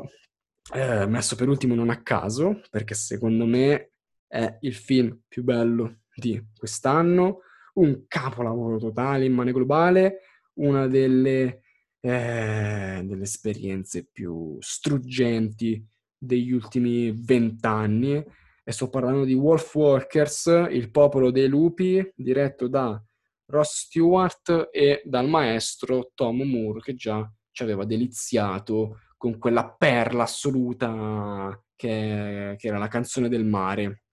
[0.73, 3.91] eh, messo per ultimo non a caso, perché secondo me
[4.27, 7.41] è il film più bello di quest'anno,
[7.75, 10.19] un capolavoro totale in mane globale,
[10.55, 11.61] una delle,
[11.99, 15.85] eh, delle esperienze più struggenti
[16.17, 18.23] degli ultimi vent'anni.
[18.67, 22.99] E sto parlando di Wolf Walkers, il popolo dei lupi, diretto da
[23.47, 30.23] Ross Stewart e dal maestro Tom Moore, che già ci aveva deliziato con quella perla
[30.23, 34.04] assoluta che, che era la canzone del mare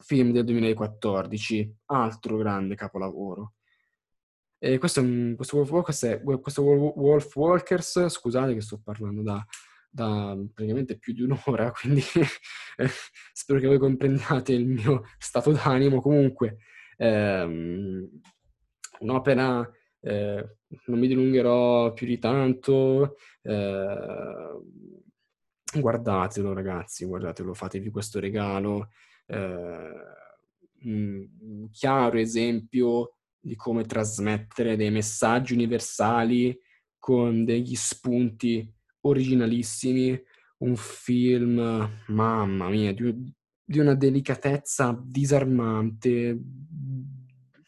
[0.00, 3.54] film del 2014, altro grande capolavoro.
[4.58, 5.02] E questo,
[5.36, 9.44] questo, Wolf Walkers è, questo Wolf Walkers, scusate che sto parlando da,
[9.90, 12.02] da praticamente più di un'ora, quindi
[13.32, 16.00] spero che voi comprendiate il mio stato d'animo.
[16.00, 16.56] Comunque,
[16.96, 18.08] ehm,
[19.00, 20.56] un'opera, eh,
[20.86, 24.60] non mi dilungherò più di tanto, eh,
[25.78, 28.88] guardatelo ragazzi, guardatelo, fatevi questo regalo,
[29.26, 29.92] eh,
[30.84, 36.58] un chiaro esempio di come trasmettere dei messaggi universali
[36.98, 38.66] con degli spunti
[39.02, 40.18] originalissimi,
[40.58, 43.14] un film, mamma mia, di,
[43.62, 46.38] di una delicatezza disarmante,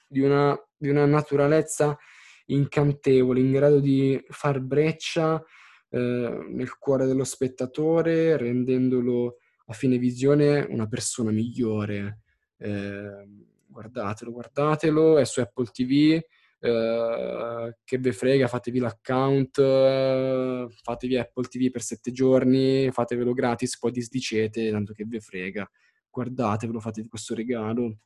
[0.08, 1.98] di una, di una, naturalezza
[2.46, 5.42] incantevole, in grado di far breccia
[5.90, 9.36] eh, nel cuore dello spettatore, rendendolo
[9.66, 12.20] a fine visione una persona migliore.
[12.59, 13.26] Eh,
[13.66, 16.20] guardatelo, guardatelo, è su Apple TV.
[16.59, 23.78] Eh, che ve frega, fatevi l'account, eh, fatevi Apple TV per sette giorni, fatevelo gratis,
[23.78, 25.68] poi disdicete, tanto che ve frega.
[26.10, 27.98] Guardatevelo, fatevi questo regalo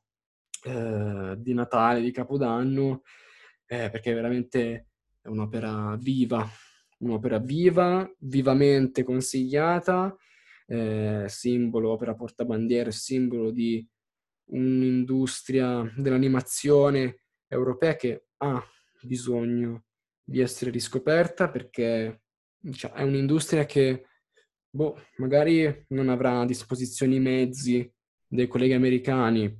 [0.64, 3.02] eh, di Natale, di Capodanno,
[3.66, 4.88] eh, perché è veramente
[5.24, 6.46] un'opera viva,
[6.98, 10.16] un'opera viva, vivamente consigliata
[10.70, 13.84] eh, simbolo, opera portabandiera, simbolo di
[14.50, 18.64] un'industria dell'animazione europea che ha
[19.02, 19.86] bisogno
[20.22, 22.22] di essere riscoperta perché
[22.72, 24.06] cioè, è un'industria che
[24.70, 27.92] boh, magari non avrà a disposizione i mezzi
[28.28, 29.52] dei colleghi americani,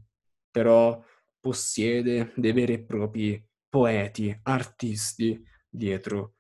[0.49, 1.03] però
[1.41, 6.35] possiede dei veri e propri poeti, artisti dietro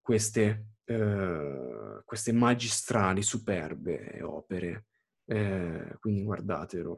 [0.00, 4.86] queste eh, queste magistrali, superbe opere.
[5.26, 6.96] Eh, quindi guardatelo.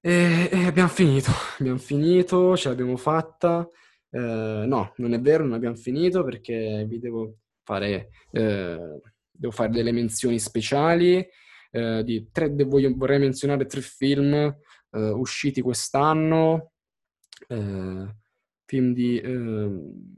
[0.00, 3.68] E, e abbiamo finito, abbiamo finito, ce l'abbiamo fatta.
[4.10, 4.18] Eh,
[4.66, 9.00] no, non è vero, non abbiamo finito perché vi devo fare, eh,
[9.30, 11.24] devo fare delle menzioni speciali.
[11.70, 14.54] Eh, tre, voglio, vorrei menzionare tre film eh,
[14.90, 16.72] usciti quest'anno,
[17.48, 18.14] eh,
[18.66, 20.16] film di, ehm,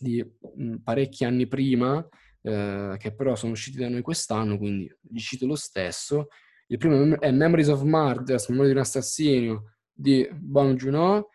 [0.00, 2.06] di mm, parecchi anni prima,
[2.42, 6.28] eh, che però sono usciti da noi quest'anno, quindi li cito lo stesso.
[6.68, 11.28] Il primo è Memories of Murders, Memoria di un assassino di Bong Joon-ho,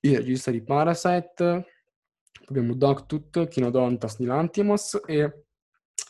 [0.00, 1.66] il regista di Parasite.
[2.46, 5.44] Abbiamo Dogtooth, Kinodontas di Lantimos e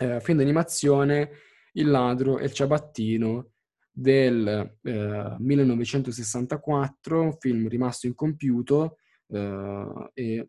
[0.00, 1.30] eh, film d'animazione
[1.72, 3.50] Il ladro e il ciabattino
[3.90, 8.98] del eh, 1964, un film rimasto incompiuto,
[9.28, 10.48] eh, e,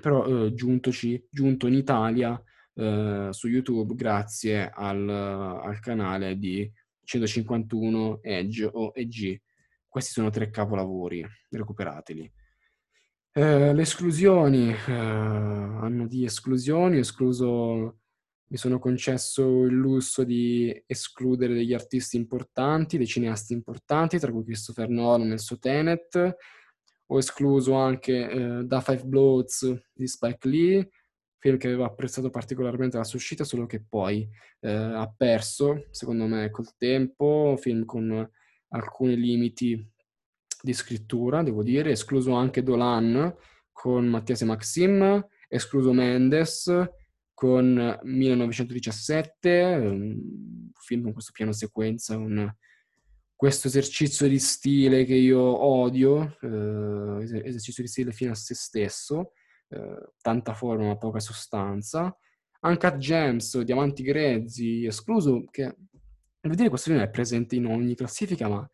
[0.00, 2.40] però eh, giuntoci, giunto in Italia
[2.74, 6.70] eh, su YouTube grazie al, al canale di
[7.04, 9.40] 151 Edge o EG.
[9.88, 12.32] Questi sono tre capolavori, recuperateli.
[13.32, 18.00] Eh, le esclusioni, eh, anno di esclusioni, escluso,
[18.48, 24.44] mi sono concesso il lusso di escludere degli artisti importanti, dei cineasti importanti, tra cui
[24.44, 26.36] Christopher Nolan nel suo Tenet,
[27.10, 30.90] ho escluso anche eh, Da Five Bloods di Spike Lee,
[31.38, 34.28] film che avevo apprezzato particolarmente la sua uscita, solo che poi
[34.60, 38.30] eh, ha perso, secondo me, col tempo, film con
[38.70, 39.90] alcuni limiti
[40.60, 43.34] di scrittura, devo dire, escluso anche Dolan
[43.72, 46.70] con Mattias e Maxim, escluso Mendes
[47.32, 52.52] con 1917, un film con questo piano sequenza, un,
[53.38, 59.30] questo esercizio di stile che io odio, eh, esercizio di stile fino a se stesso,
[59.68, 62.12] eh, tanta forma ma poca sostanza.
[62.62, 65.72] Uncut Gems, Diamanti Grezzi, escluso, che
[66.40, 68.68] devo dire questo film è presente in ogni classifica, ma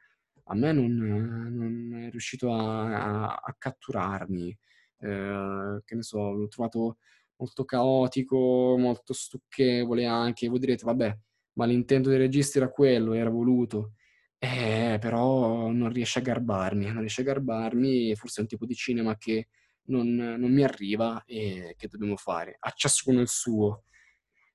[0.44, 4.48] a me non, non è riuscito a, a, a catturarmi.
[4.98, 6.96] Eh, che ne so, l'ho trovato
[7.36, 10.48] molto caotico, molto stucchevole anche.
[10.48, 11.18] Voi direte, vabbè,
[11.58, 13.92] ma l'intento del regista era quello, era voluto.
[14.44, 18.74] Eh, però non riesce a garbarmi, non riesce a garbarmi, forse è un tipo di
[18.74, 19.48] cinema che
[19.84, 22.58] non, non mi arriva e che dobbiamo fare?
[22.60, 23.84] A ciascuno il suo.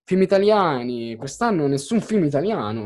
[0.03, 2.85] Film italiani, quest'anno nessun film italiano,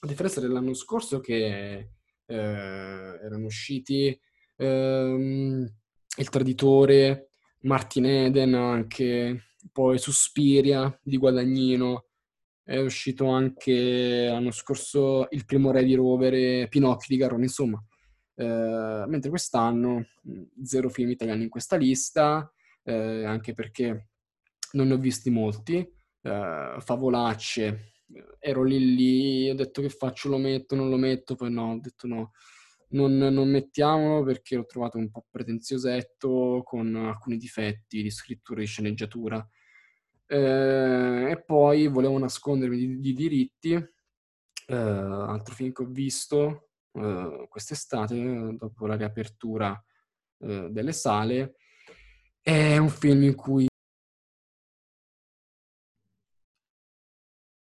[0.00, 1.90] a differenza dell'anno scorso che
[2.26, 4.18] eh, erano usciti
[4.56, 5.74] ehm,
[6.18, 7.28] Il Traditore,
[7.60, 12.06] Martin Eden anche, poi Suspiria di Guadagnino,
[12.66, 17.80] è uscito anche l'anno scorso Il primo re di rovere, Pinocchio di Garrone, insomma
[18.34, 20.06] eh, mentre quest'anno
[20.62, 22.50] zero film italiani in questa lista,
[22.82, 24.08] eh, anche perché
[24.72, 25.76] non ne ho visti molti.
[25.76, 27.92] Eh, favolacce,
[28.38, 31.78] ero lì lì, ho detto che faccio, lo metto, non lo metto, poi no, ho
[31.80, 32.32] detto no,
[32.90, 38.66] non, non mettiamolo perché l'ho trovato un po' pretenziosetto con alcuni difetti di scrittura e
[38.66, 39.46] sceneggiatura.
[40.26, 43.72] Eh, e poi volevo nascondermi di, di diritti.
[43.72, 49.80] Eh, altro film che ho visto eh, quest'estate, dopo la riapertura
[50.38, 51.56] eh, delle sale.
[52.40, 53.66] È un film in cui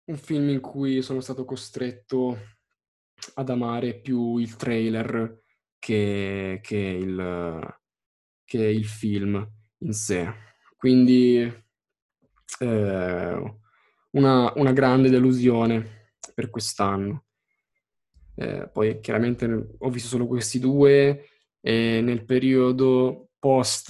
[0.05, 2.37] un film in cui sono stato costretto
[3.35, 5.43] ad amare più il trailer
[5.79, 7.79] che, che, il,
[8.43, 10.31] che il film in sé.
[10.77, 11.64] Quindi
[12.59, 13.53] eh,
[14.11, 17.25] una, una grande delusione per quest'anno.
[18.35, 21.25] Eh, poi chiaramente ho visto solo questi due
[21.61, 23.89] e nel periodo post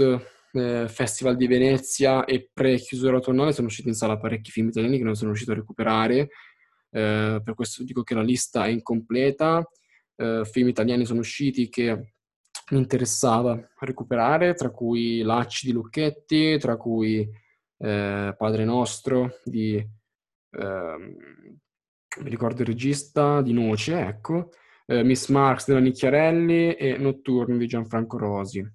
[0.53, 5.03] eh, Festival di Venezia e pre-chiusura autunnale sono usciti in sala parecchi film italiani che
[5.03, 6.29] non sono riuscito a recuperare.
[6.91, 9.67] Eh, per questo dico che la lista è incompleta.
[10.15, 12.13] Eh, film italiani sono usciti che
[12.71, 17.29] mi interessava recuperare, tra cui Lacci di Lucchetti, tra cui
[17.85, 19.75] eh, Padre Nostro di
[20.51, 21.15] ehm,
[22.21, 24.51] mi ricordo il regista di Noce, ecco,
[24.85, 28.65] eh, Miss Marx della Nicchiarelli e Notturno di Gianfranco Rosi.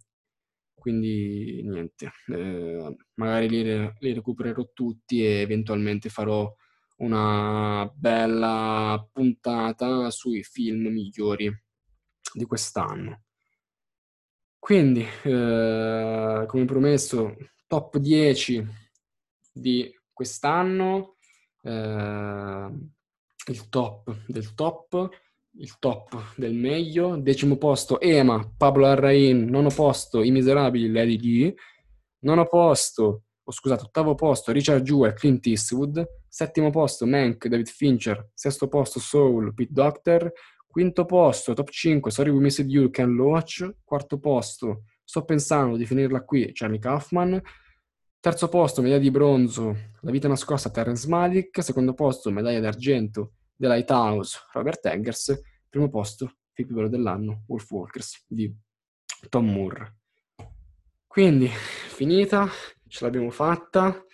[0.74, 6.52] Quindi niente, eh, magari li, li recupererò tutti e eventualmente farò
[6.98, 11.50] una bella puntata sui film migliori
[12.32, 13.22] di quest'anno.
[14.58, 18.79] Quindi, eh, come promesso, top 10
[19.52, 21.16] di quest'anno.
[21.62, 22.70] Eh,
[23.46, 25.08] il top del top,
[25.52, 31.54] il top del meglio, decimo posto Ema, Pablo Arrain, nono posto I Miserabili, Lady D,
[32.20, 38.30] nono posto, oh, scusate, ottavo posto Richard Jewell, Clint Eastwood, settimo posto Mank, David Fincher,
[38.34, 40.32] sesto posto Soul, Pete Doctor,
[40.70, 43.68] Quinto posto, top 5, Sorry We Missed You, Ken Loach.
[43.82, 47.42] Quarto posto, sto pensando di finirla qui, Charlie Kaufman.
[48.22, 51.62] Terzo posto, medaglia di bronzo, La vita nascosta, Terence Malik.
[51.62, 55.40] Secondo posto, medaglia d'argento, The Lighthouse, Robert Eggers.
[55.70, 58.54] Primo posto, film dell'anno, Wolf Walkers, di
[59.30, 60.00] Tom Moore.
[61.06, 62.46] Quindi, finita,
[62.88, 64.04] ce l'abbiamo fatta,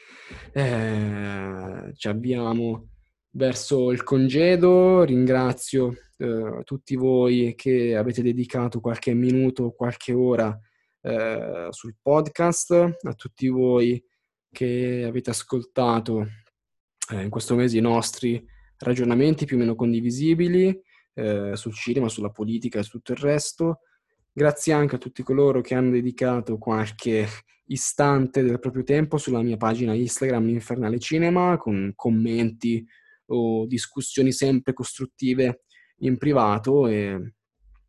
[0.52, 2.90] eh, ci abbiamo
[3.30, 10.56] verso il congedo, ringrazio eh, tutti voi che avete dedicato qualche minuto, qualche ora
[11.06, 14.02] eh, sul podcast, a tutti voi
[14.50, 16.26] che avete ascoltato
[17.12, 18.44] eh, in questo mese i nostri
[18.78, 20.76] ragionamenti più o meno condivisibili
[21.14, 23.80] eh, sul cinema, sulla politica e su tutto il resto.
[24.32, 27.26] Grazie anche a tutti coloro che hanno dedicato qualche
[27.66, 32.84] istante del proprio tempo sulla mia pagina Instagram Infernale Cinema con commenti
[33.26, 35.62] o discussioni sempre costruttive
[36.00, 37.34] in privato e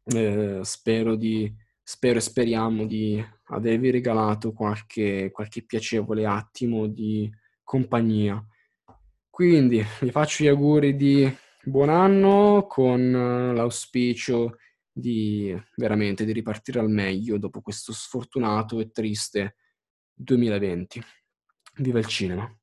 [0.05, 1.51] eh, spero, di,
[1.89, 7.31] spero e speriamo di avervi regalato qualche, qualche piacevole attimo di
[7.63, 8.45] compagnia.
[9.29, 11.33] Quindi vi faccio gli auguri di
[11.63, 14.57] buon anno con l'auspicio
[14.91, 19.55] di veramente di ripartire al meglio dopo questo sfortunato e triste
[20.13, 21.01] 2020.
[21.77, 22.53] Viva il cinema!